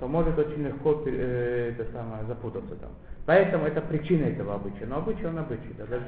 то 0.00 0.08
может 0.08 0.38
очень 0.38 0.64
легко 0.64 1.02
э, 1.06 1.74
это 1.76 1.90
самое, 1.92 2.24
запутаться 2.24 2.74
там. 2.76 2.90
Поэтому 3.26 3.66
это 3.66 3.80
причина 3.80 4.24
этого 4.24 4.54
обычая. 4.54 4.86
Но 4.86 4.98
обычай 4.98 5.26
он 5.26 5.38
обычай. 5.38 5.74
Да, 5.78 5.86
даже... 5.86 6.04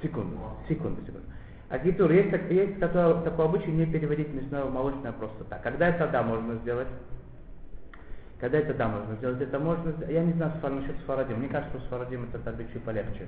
Секунду, 0.00 0.36
секунду, 0.68 1.00
секунду. 1.02 1.26
А 1.70 1.78
Гитур, 1.78 2.10
есть, 2.12 2.32
есть 2.50 2.80
такой, 2.80 3.22
такой 3.24 3.44
обычай 3.44 3.70
не 3.70 3.84
переводить 3.84 4.32
мясное 4.32 4.64
в 4.64 4.72
молочное 4.72 5.12
просто 5.12 5.44
так. 5.44 5.62
Когда 5.62 5.88
это 5.88 6.06
да 6.08 6.22
можно 6.22 6.54
сделать? 6.56 6.88
Когда 8.40 8.58
это 8.58 8.72
да 8.72 8.88
можно 8.88 9.16
сделать? 9.16 9.40
Это 9.42 9.58
можно, 9.58 9.92
я 10.08 10.24
не 10.24 10.32
знаю 10.32 10.52
насчет 10.62 10.96
сфарадим. 11.00 11.38
Мне 11.38 11.48
кажется, 11.48 11.76
у 11.76 11.80
сфарадим 11.80 12.24
этот 12.24 12.46
обычай 12.46 12.78
полегче. 12.78 13.26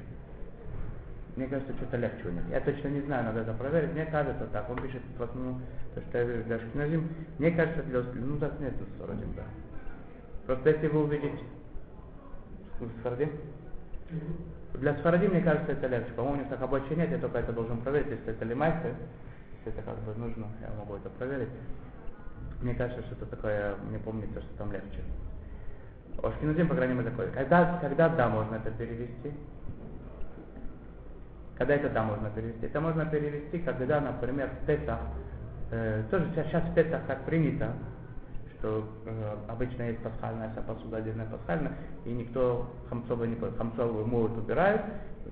Мне 1.37 1.47
кажется, 1.47 1.73
что-то 1.75 1.97
легче 1.97 2.29
у 2.29 2.31
них. 2.33 2.43
Я 2.51 2.61
точно 2.61 2.88
не 2.88 3.01
знаю, 3.03 3.25
надо 3.25 3.40
это 3.40 3.53
проверить. 3.55 3.93
Мне 3.93 4.07
кажется 4.07 4.47
так. 4.53 4.69
Он 4.69 4.77
пишет 4.83 5.03
в 5.16 5.23
основном, 5.23 5.62
то, 5.95 6.01
что 6.01 6.19
я 6.19 6.25
вижу 6.25 6.45
для 6.45 6.57
Ашкиназим. 6.57 7.09
Мне 7.38 7.51
кажется, 7.53 7.83
для 7.85 8.03
ну 8.14 8.38
так 8.38 8.59
нет 8.61 8.75
сфарадим, 8.97 9.33
да. 9.35 9.45
Просто 10.47 10.71
если 10.71 10.88
вы 10.88 11.05
увидите... 11.05 11.38
Сфарадим? 13.01 13.31
Для 14.75 14.95
Сфаради, 14.95 15.27
мне 15.27 15.40
кажется, 15.40 15.73
это 15.73 15.87
легче. 15.87 16.12
По-моему, 16.12 16.38
у 16.38 16.40
них 16.40 16.49
так 16.49 16.62
обычай 16.62 16.97
нет, 16.97 17.11
я 17.11 17.19
только 17.19 17.38
это 17.38 17.53
должен 17.53 17.79
проверить, 17.83 18.09
если 18.11 18.33
это 18.33 18.45
лимайсы, 18.45 18.95
если 19.64 19.79
это 19.79 19.83
как 19.83 19.99
бы 19.99 20.14
нужно, 20.14 20.47
я 20.61 20.71
могу 20.79 20.97
это 20.97 21.11
проверить. 21.11 21.49
Мне 22.62 22.75
кажется, 22.75 23.03
что 23.03 23.14
это 23.14 23.27
такое, 23.27 23.75
мне 23.88 23.99
помнится, 23.99 24.40
что 24.40 24.59
там 24.59 24.73
легче. 24.73 25.03
Ошкиназим, 26.23 26.69
по 26.69 26.75
крайней 26.75 26.95
мере, 26.95 27.11
такой. 27.11 27.31
Когда, 27.31 27.79
когда 27.81 28.09
да, 28.09 28.29
можно 28.29 28.57
это 28.57 28.71
перевести? 28.71 29.33
Когда 31.61 31.75
это 31.75 31.90
да, 31.90 32.03
можно 32.05 32.31
перевести? 32.31 32.64
Это 32.64 32.81
можно 32.81 33.05
перевести, 33.05 33.59
когда, 33.59 34.01
например, 34.01 34.49
в 34.62 34.66
Песах, 34.66 34.99
э, 35.70 36.05
тоже 36.11 36.27
сейчас 36.35 36.62
в 36.62 36.73
Песах 36.73 37.03
как 37.07 37.27
принято, 37.27 37.75
что 38.55 38.88
э, 39.05 39.37
обычно 39.46 39.83
есть 39.83 40.03
пасхальная 40.03 40.51
вся 40.53 40.62
посуда, 40.62 40.96
отдельная 40.96 41.27
пасхальная, 41.27 41.73
и 42.07 42.12
никто 42.12 42.66
хамцовый 42.88 43.29
не. 43.29 43.37
Хамцовую 43.37 44.07
моют, 44.07 44.38
убирают, 44.38 44.81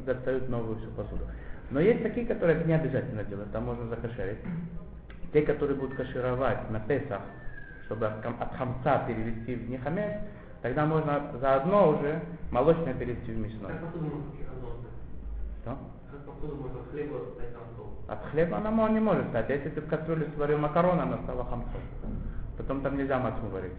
достают 0.01 0.51
новую 0.51 0.77
всю 0.77 0.91
посуду. 0.91 1.25
Но 1.71 1.81
есть 1.81 2.03
такие, 2.03 2.27
которые 2.27 2.59
это 2.59 2.69
не 2.69 2.75
обязательно 2.75 3.25
делать, 3.25 3.51
там 3.51 3.65
можно 3.65 3.87
закошерить. 3.89 4.41
Те, 5.33 5.41
которые 5.41 5.79
будут 5.79 5.97
кашировать 5.97 6.71
на 6.71 6.81
Песах, 6.81 7.23
чтобы 7.87 8.05
от, 8.05 8.23
хамца 8.55 9.03
перевести 9.07 9.55
в 9.55 9.71
нехамец, 9.71 10.21
тогда 10.61 10.85
можно 10.85 11.23
заодно 11.41 11.89
уже 11.89 12.21
молочное 12.51 12.93
перевести 12.93 13.33
в 13.33 13.39
мясное. 13.39 13.81
Можно 13.81 14.21
Что? 15.63 15.79
От 18.09 18.25
хлеба 18.31 18.57
она 18.57 18.89
не 18.89 19.01
может 19.01 19.29
стать. 19.29 19.51
Если 19.51 19.69
ты 19.69 19.81
в 19.83 19.89
кастрюле 19.89 20.29
сварил 20.35 20.59
макароны, 20.59 21.03
она 21.03 21.19
стала 21.25 21.45
хамцом. 21.45 21.81
Потом 22.57 22.81
там 22.81 22.97
нельзя 22.97 23.19
мацу 23.19 23.47
варить. 23.53 23.73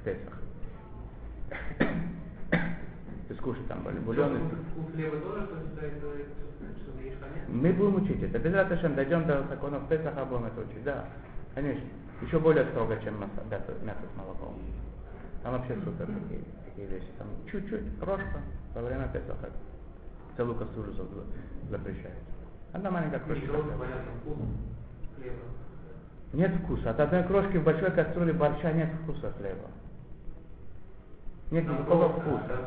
В 0.00 0.04
Песах. 0.04 0.40
Ты 3.28 3.34
скушай 3.36 3.62
там 3.68 3.82
бульоны. 4.04 4.38
Что 4.84 5.00
ешь 7.00 7.14
Мы 7.48 7.72
будем 7.72 8.02
учить 8.02 8.22
это. 8.22 8.38
Без 8.38 8.52
Раташем 8.52 8.94
дойдем 8.96 9.26
до 9.26 9.44
законов 9.44 9.88
Песаха, 9.88 10.24
будем 10.24 10.46
это 10.46 10.60
учить. 10.60 10.84
Да, 10.84 11.04
конечно. 11.54 11.88
Еще 12.20 12.38
более 12.38 12.66
строго, 12.66 12.96
чем 13.02 13.20
мясо, 13.20 13.42
мясо 13.82 14.00
с 14.12 14.18
молоком. 14.18 14.58
Там 15.42 15.52
вообще 15.52 15.74
супер 15.84 16.06
такие, 16.06 16.42
такие 16.64 16.88
вещи. 16.88 17.08
Там 17.18 17.28
чуть-чуть 17.50 17.98
крошка 18.00 18.40
во 18.74 18.82
время 18.82 19.08
Песаха 19.08 19.50
целую 20.36 20.56
кастрюлю 20.56 20.92
запрещает. 21.70 22.14
Одна 22.72 22.90
маленькая 22.90 23.20
крошка. 23.20 23.46
хлеба. 23.46 25.36
Нет 26.32 26.54
вкуса. 26.56 26.90
От 26.90 27.00
одной 27.00 27.22
крошки 27.24 27.56
в 27.56 27.64
большой 27.64 27.90
кастрюле 27.92 28.32
борща 28.32 28.72
нет 28.72 28.90
вкуса 29.02 29.32
хлеба. 29.38 29.68
Нет 31.50 31.68
никакого 31.68 32.08
вкуса. 32.08 32.58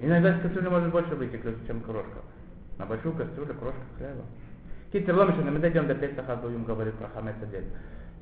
Иногда 0.00 0.36
из 0.36 0.42
кастрюли 0.42 0.68
может 0.68 0.90
больше 0.90 1.14
выйти, 1.14 1.40
чем 1.66 1.80
крошка. 1.82 2.18
На 2.78 2.86
большую 2.86 3.14
кастрюлю 3.14 3.54
крошка 3.54 3.80
хлеба. 3.96 4.24
Китер 4.92 5.14
ломишина, 5.14 5.50
мы 5.50 5.58
дойдем 5.58 5.86
до 5.86 5.94
Песаха, 5.94 6.36
будем 6.36 6.64
говорить 6.64 6.94
про 6.94 7.08
хамец 7.08 7.34
отдельно. 7.42 7.70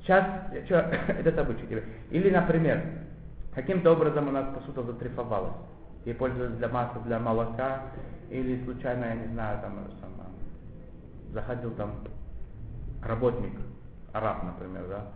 Сейчас, 0.03 0.25
что, 0.67 0.75
этот 1.09 1.39
обычай 1.39 1.67
тебе. 1.67 1.85
Или, 2.11 2.31
например, 2.31 2.83
каким-то 3.55 3.93
образом 3.93 4.29
у 4.29 4.33
нас 4.33 4.55
посуда 4.55 4.83
затрифовалась. 4.83 5.55
И 6.07 6.13
пользовались 6.13 6.57
для 6.57 6.69
масла, 6.69 7.03
для 7.03 7.19
молока, 7.19 7.83
или 8.31 8.65
случайно, 8.65 9.05
я 9.05 9.15
не 9.17 9.27
знаю, 9.33 9.61
там, 9.61 9.91
сам, 10.01 10.11
заходил 11.33 11.73
там 11.73 11.93
работник, 13.03 13.53
араб, 14.13 14.45
например, 14.45 14.87
да, 14.89 15.07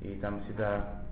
и 0.00 0.14
там 0.14 0.40
себя 0.44 1.02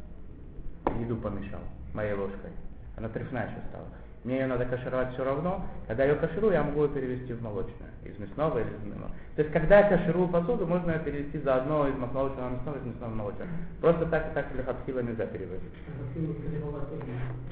еду 1.01 1.17
помешал 1.17 1.61
моей 1.93 2.15
ложкой. 2.15 2.53
Она 2.97 3.09
трефная 3.09 3.49
еще 3.49 3.59
стала. 3.69 3.87
Мне 4.25 4.41
ее 4.41 4.47
надо 4.47 4.65
кашировать 4.65 5.13
все 5.13 5.23
равно. 5.25 5.65
Когда 5.87 6.05
ее 6.05 6.15
каширую, 6.17 6.53
я 6.55 6.63
могу 6.63 6.85
ее 6.85 6.89
перевести 6.89 7.33
в 7.35 7.43
молочное. 7.43 7.91
Из 8.05 8.19
мясного 8.19 8.59
или 8.59 8.69
из 8.69 8.85
мясного. 8.85 9.11
То 9.37 9.43
есть, 9.43 9.53
когда 9.53 9.81
я 9.81 9.89
каширую 9.89 10.29
посуду, 10.29 10.67
можно 10.67 10.93
ее 10.93 10.99
перевести 11.01 11.39
заодно 11.41 11.89
из 11.89 11.95
молочного 11.97 12.49
в 12.49 12.53
мясного, 12.53 12.77
из 12.79 12.85
мясного 12.85 13.11
в 13.11 13.17
молочное. 13.17 13.49
Просто 13.81 14.07
так 14.07 14.31
и 14.31 14.35
так 14.35 14.47
лихатхила 14.57 15.01
нельзя 15.01 15.27
переводить. 15.27 15.73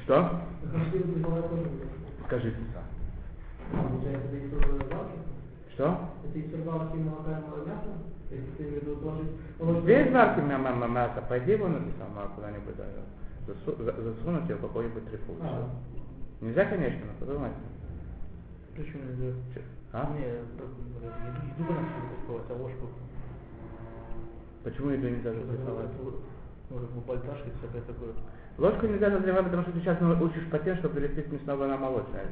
Что? 0.05 0.31
Из 0.63 0.71
варки? 4.93 5.19
Что? 5.75 5.99
Это 6.25 6.39
из 6.39 6.51
Здесь 9.83 10.13
варки 10.13 10.41
мя- 10.41 10.59
мя- 10.59 10.73
мя- 10.73 10.87
мясо, 10.87 11.23
пойди 11.29 11.55
вон 11.57 11.77
это 11.77 11.85
самое 11.99 12.29
куда-нибудь, 12.35 12.77
да, 12.77 12.85
засу- 13.47 13.77
за- 13.83 14.03
засунуть 14.03 14.49
ее 14.49 14.57
в 14.57 14.61
какой-нибудь 14.63 15.09
трефу. 15.11 15.33
А. 16.43 16.45
Нельзя, 16.45 16.65
конечно, 16.65 17.01
но 17.07 17.27
подумайте. 17.27 17.57
Почему 18.77 19.03
нельзя? 19.05 19.33
А? 19.93 20.13
Не, 20.13 20.25
еду, 20.25 20.65
еду 21.59 21.65
бы 21.65 21.75
надо 21.75 21.87
упаковать, 22.19 22.51
а 22.51 22.55
ложку. 22.55 22.89
Почему 24.65 24.91
еду 24.91 25.09
нельзя 25.09 25.33
затрефовать? 25.33 25.91
Может, 26.71 26.91
бальташ 27.07 27.39
и 27.47 27.51
всякое 27.59 27.83
такое. 27.83 28.13
Ложку 28.59 28.87
нельзя 28.87 29.11
затрефовать, 29.11 29.45
потому 29.45 29.63
что 29.63 29.73
ты 29.73 29.81
сейчас 29.81 29.99
ну, 30.01 30.25
учишь 30.25 30.49
патент, 30.51 30.79
чтобы 30.79 30.97
перевести 30.97 31.23
с 31.29 31.33
мясного 31.33 31.67
на 31.67 31.77
молочное. 31.77 32.27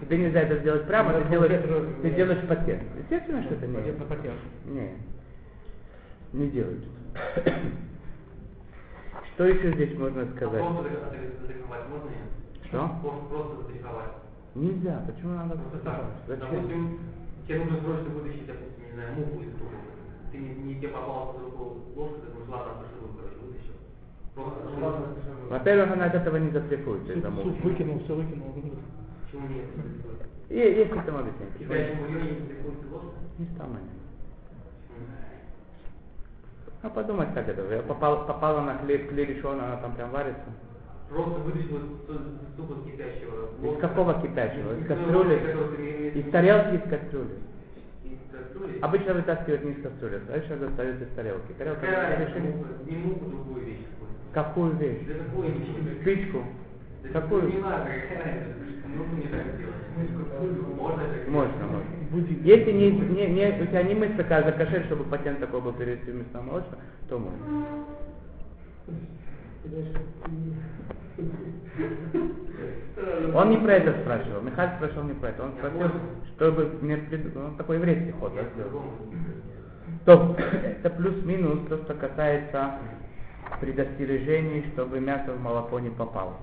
Тебе 0.00 0.18
нельзя 0.18 0.40
это 0.42 0.58
сделать 0.58 0.86
прямо, 0.86 1.12
Ну, 1.12 1.22
ты 1.22 1.30
делаешь, 1.30 1.62
ты 2.02 2.10
делаешь 2.10 2.46
патент. 2.46 2.82
Естественно, 2.98 3.42
что 3.42 3.54
это 3.54 3.66
не. 3.66 3.76
Патент 3.76 3.98
на 3.98 4.04
патент. 4.04 4.38
Не. 4.66 4.90
Не 6.32 6.50
делают. 6.50 6.84
Что 9.34 9.44
еще 9.46 9.72
здесь 9.72 9.98
можно 9.98 10.22
А 10.22 10.26
сказать? 10.36 10.62
затриховать 10.62 11.88
можно? 11.88 12.10
Что? 12.72 12.88
Просто, 13.02 13.24
просто 13.28 13.56
затриховать. 13.62 14.12
Нельзя. 14.54 15.04
Почему 15.06 15.34
надо 15.36 15.56
Просто 15.56 15.78
так. 15.80 16.04
Зачем? 16.26 16.48
Допустим, 16.48 16.98
тебе 17.46 17.58
нужно 17.60 17.80
срочно 17.84 18.08
вытащить, 18.16 18.46
допустим, 18.46 18.84
не 18.88 18.92
знаю, 18.96 19.08
муку 19.16 19.42
из 19.44 19.52
трубы. 19.56 19.76
Ты 20.32 20.38
не, 20.38 20.48
не 20.64 20.74
тебе 20.76 20.88
попалась 20.88 21.36
под 21.36 21.44
руку 21.44 21.76
ложка, 21.96 22.20
ты 22.24 22.26
думаешь, 22.32 22.48
ладно, 22.48 22.72
отошел, 22.80 23.12
короче, 23.12 23.36
вытащил. 23.44 23.76
Просто 24.34 24.64
отошел. 24.64 25.48
Во-первых, 25.50 25.92
она 25.92 26.04
от 26.06 26.14
этого 26.14 26.36
не 26.38 26.50
затрефуется 26.50 27.12
из-за 27.12 27.28
Суп, 27.28 27.36
мухи. 27.44 27.48
суп 27.56 27.64
выкинул, 27.64 27.98
все 28.04 28.14
выкинул. 28.14 28.48
Почему 29.24 29.48
нет? 29.48 29.66
Е- 30.48 30.76
Есть 30.80 30.92
этому 30.92 31.18
объяснение. 31.18 31.52
В 31.52 31.58
Почему? 31.58 31.68
горячем 31.68 31.98
бульоне 32.00 32.30
не 32.30 32.38
затрихуется 32.40 32.86
ложка? 32.90 33.16
Не. 33.38 33.48
А 36.82 36.88
подумать 36.88 37.32
как 37.34 37.48
это. 37.48 37.62
Я 37.74 37.82
попал, 37.82 38.26
попала 38.26 38.60
на 38.62 38.78
хлеб, 38.78 39.08
клеришон, 39.10 39.60
она 39.60 39.76
там 39.76 39.94
прям 39.94 40.10
варится. 40.10 40.48
Просто 41.12 41.40
вытащил 41.40 41.76
из 41.76 42.56
супа 42.56 42.74
кипящего. 42.84 43.74
Из 43.74 43.80
какого 43.80 44.14
кипящего? 44.22 44.72
Из 44.72 44.82
Из 44.82 44.86
кастрюли? 44.88 46.12
Из 46.14 46.30
тарелки, 46.30 46.74
из 46.76 46.90
кастрюли. 46.90 47.36
Из 48.04 48.18
кастрюли? 48.32 48.78
Обычно 48.80 49.14
вытаскивают 49.14 49.64
не 49.64 49.72
из 49.72 49.82
кастрюли, 49.82 50.22
обычно 50.26 50.56
достают 50.56 51.02
из 51.02 51.08
тарелки. 51.14 51.52
Тарелка 51.58 51.80
Какая 51.80 52.26
решили. 52.26 52.54
Не 52.86 52.96
муку, 52.96 53.26
другую 53.26 53.66
вещь. 53.66 53.84
Какую 54.32 54.72
вещь? 54.76 55.00
Да 55.06 55.14
какую 55.24 55.52
вещь? 55.52 56.00
Спичку. 56.00 56.38
Да 57.02 57.20
Какую? 57.20 57.48
Не 57.48 57.58
надо? 57.58 57.90
Муку 58.86 59.16
не 59.16 59.28
так 59.28 59.58
делать. 59.58 59.74
Можно 60.76 61.02
так 61.02 61.28
Можно, 61.28 61.66
можно. 61.66 62.26
Если 62.42 62.72
не, 62.72 62.90
не, 62.90 63.26
не, 63.26 63.62
у 63.62 63.66
тебя 63.66 63.82
не 63.82 63.94
мысль 63.94 64.16
такая 64.16 64.44
закошель, 64.44 64.84
чтобы 64.84 65.04
патент 65.04 65.40
такой 65.40 65.60
был 65.60 65.72
перевести 65.72 66.10
в 66.10 66.14
мясное 66.14 66.42
молочное, 66.42 66.78
то 67.08 67.18
можно. 67.18 67.36
Он 73.34 73.50
не 73.50 73.56
про 73.58 73.72
это 73.74 74.00
спрашивал. 74.02 74.42
Михаил 74.42 74.70
спрашивал 74.76 75.04
не 75.04 75.14
про 75.14 75.28
это. 75.30 75.44
Он 75.44 75.52
спросил, 75.52 75.90
чтобы 76.36 76.66
мне 76.80 76.96
прид- 76.96 77.36
он 77.36 77.56
такой 77.56 77.76
еврейский 77.76 78.12
ход 78.12 78.32
да, 78.34 78.42
сделал. 78.54 78.82
То 80.04 80.36
это 80.38 80.90
плюс-минус 80.90 81.60
то, 81.68 81.78
что 81.78 81.94
касается 81.94 82.74
предостережений, 83.60 84.64
чтобы 84.72 85.00
мясо 85.00 85.32
в 85.32 85.40
молоко 85.40 85.80
не 85.80 85.90
попало. 85.90 86.34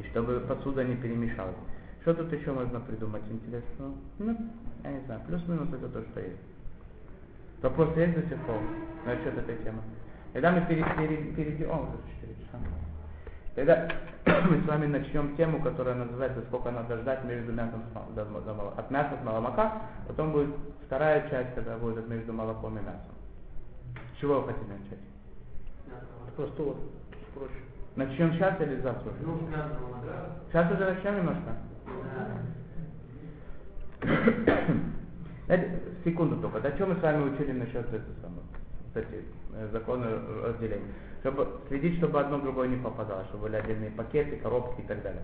И 0.00 0.04
чтобы 0.08 0.40
посуда 0.40 0.84
не 0.84 0.96
перемешалась. 0.96 1.54
Что 2.02 2.14
тут 2.14 2.32
еще 2.32 2.52
можно 2.52 2.80
придумать 2.80 3.22
интересного? 3.30 3.92
Ну, 4.18 4.36
я 4.82 4.90
не 4.92 5.00
знаю, 5.06 5.20
плюс-минус 5.26 5.68
это 5.72 5.88
то, 5.88 6.02
что 6.02 6.20
есть. 6.20 6.36
Вопрос 7.62 7.96
есть 7.96 8.14
до 8.14 8.20
сих 8.22 8.38
пор 8.44 8.56
насчет 9.06 9.38
этой 9.38 9.56
темы? 9.64 9.78
Когда 10.32 10.50
мы 10.50 10.60
пере- 10.66 10.84
пере- 10.98 11.32
перейдем... 11.32 11.70
О, 11.70 11.82
уже 11.82 11.96
4 12.20 12.34
часа. 12.44 12.58
Когда 13.54 13.88
мы 14.48 14.60
с 14.60 14.66
вами 14.66 14.86
начнем 14.86 15.36
тему, 15.36 15.62
которая 15.62 15.94
называется 15.94 16.42
«Сколько 16.48 16.70
надо 16.70 16.98
ждать 16.98 17.24
между 17.24 17.52
мясом 17.52 17.82
от 17.94 18.90
мяса 18.90 19.18
с 19.20 19.24
молока», 19.24 19.82
потом 20.08 20.32
будет 20.32 20.54
вторая 20.86 21.28
часть, 21.30 21.54
когда 21.54 21.76
будет 21.76 22.08
между 22.08 22.32
молоком 22.32 22.78
и 22.78 22.80
мясом. 22.80 23.14
С 24.14 24.20
чего 24.20 24.40
вы 24.40 24.48
хотите 24.48 24.66
начать? 24.72 24.98
Просто 26.36 26.62
вот 26.62 26.78
проще. 27.34 27.54
Начнем 27.96 28.32
сейчас 28.32 28.60
или 28.60 28.80
завтра? 28.80 29.12
Ну. 29.20 29.38
Сейчас 30.50 30.72
уже 30.72 30.94
начнем 30.94 31.16
немножко? 31.18 31.56
Знаете, 35.46 35.82
секунду 36.04 36.36
только. 36.40 36.60
Да 36.60 36.74
что 36.74 36.86
мы 36.86 36.96
с 36.96 37.02
вами 37.02 37.30
учили 37.30 37.52
насчет 37.52 37.86
этого 37.86 38.14
самого? 38.20 38.42
Кстати, 38.88 39.24
э, 39.54 39.68
законы 39.72 40.06
разделения. 40.44 40.92
Чтобы 41.24 41.48
следить, 41.68 41.96
чтобы 41.96 42.20
одно 42.20 42.38
другое 42.38 42.68
не 42.68 42.76
попадало, 42.76 43.24
чтобы 43.30 43.44
были 43.44 43.56
отдельные 43.56 43.90
пакеты, 43.90 44.36
коробки 44.36 44.82
и 44.82 44.84
так 44.84 45.00
далее. 45.02 45.22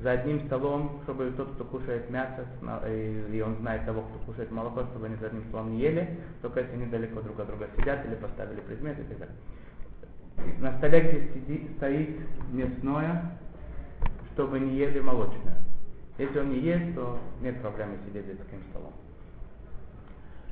За 0.00 0.10
одним 0.10 0.44
столом, 0.46 0.98
чтобы 1.04 1.30
тот, 1.30 1.52
кто 1.52 1.64
кушает 1.64 2.10
мясо, 2.10 2.44
сна- 2.58 2.82
и, 2.88 3.40
он 3.40 3.54
знает 3.58 3.84
того, 3.84 4.02
кто 4.02 4.18
кушает 4.26 4.50
молоко, 4.50 4.82
чтобы 4.86 5.06
они 5.06 5.14
за 5.14 5.26
одним 5.26 5.44
столом 5.44 5.70
не 5.70 5.78
ели, 5.78 6.18
только 6.42 6.58
если 6.58 6.72
они 6.74 6.86
далеко 6.86 7.20
друг 7.20 7.38
от 7.38 7.46
друга 7.46 7.68
сидят 7.76 8.04
или 8.04 8.16
поставили 8.16 8.58
предметы 8.62 9.02
и 9.02 9.04
так 9.04 9.18
далее. 9.18 9.36
На 10.58 10.76
столе, 10.78 11.00
где 11.02 11.32
сиди- 11.32 11.70
стоит 11.76 12.18
мясное, 12.50 13.38
чтобы 14.34 14.58
не 14.58 14.74
ели 14.74 14.98
молочное. 14.98 15.54
Если 16.18 16.36
он 16.36 16.48
не 16.48 16.58
ест, 16.58 16.96
то 16.96 17.16
нет 17.42 17.60
проблемы 17.60 17.96
сидеть 18.04 18.26
за 18.26 18.34
таким 18.38 18.60
столом. 18.70 18.92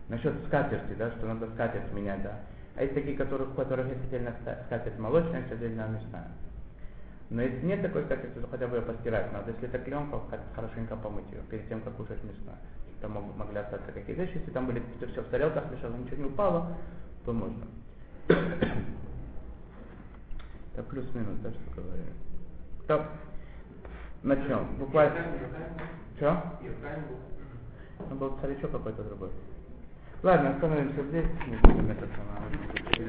Насчет 0.09 0.33
скатерти, 0.47 0.93
да, 0.97 1.11
что 1.11 1.27
надо 1.27 1.49
скатерть 1.55 1.93
менять, 1.93 2.23
да. 2.23 2.39
А 2.77 2.83
есть 2.83 2.95
такие, 2.95 3.17
которых, 3.17 3.53
у 3.53 3.55
которых 3.55 3.89
есть 3.89 4.05
отдельно 4.05 4.35
ска- 4.45 4.65
скатерть 4.67 4.99
молочная, 4.99 5.41
есть 5.41 5.53
отдельно 5.53 5.89
мясная. 5.89 6.29
Но 7.31 7.43
если 7.43 7.65
нет 7.67 7.83
такой 7.83 8.05
скатерти, 8.05 8.39
то 8.39 8.47
хотя 8.49 8.67
бы 8.69 8.77
ее 8.77 8.83
постирать 8.83 9.33
надо. 9.33 9.51
Если 9.51 9.69
это 9.69 9.79
пленка, 9.79 10.19
хоть 10.19 10.39
хорошенько 10.55 10.95
помыть 10.97 11.31
ее 11.33 11.41
перед 11.51 11.67
тем, 11.69 11.81
как 11.81 11.95
кушать 11.95 12.23
мясное. 12.23 12.59
Там 13.01 13.13
мог- 13.13 13.37
могли 13.37 13.59
остаться 13.59 13.91
какие-то 13.93 14.23
вещи. 14.23 14.37
Если 14.37 14.51
там 14.51 14.67
были 14.67 14.83
все 15.11 15.23
в 15.23 15.29
тарелках 15.29 15.65
лежало, 15.73 15.97
ничего 15.97 16.17
не 16.19 16.25
упало, 16.29 16.77
то 17.25 17.33
можно. 17.33 17.65
Это 20.75 20.83
плюс-минус, 20.83 21.39
да, 21.43 21.51
что 21.51 21.81
говорили. 21.81 22.13
Так, 22.87 23.11
начнем. 24.23 24.77
Буквально. 24.79 25.17
Что? 26.17 26.59
Ну, 28.11 28.17
был 28.17 28.39
царичок 28.41 28.71
какой-то 28.71 29.03
другой. 29.03 29.31
Ладно, 30.23 30.51
остановимся 30.51 31.03
здесь, 31.03 31.27
не 31.47 31.57
будем 31.57 31.91
это 31.91 32.07
самое. 32.17 32.97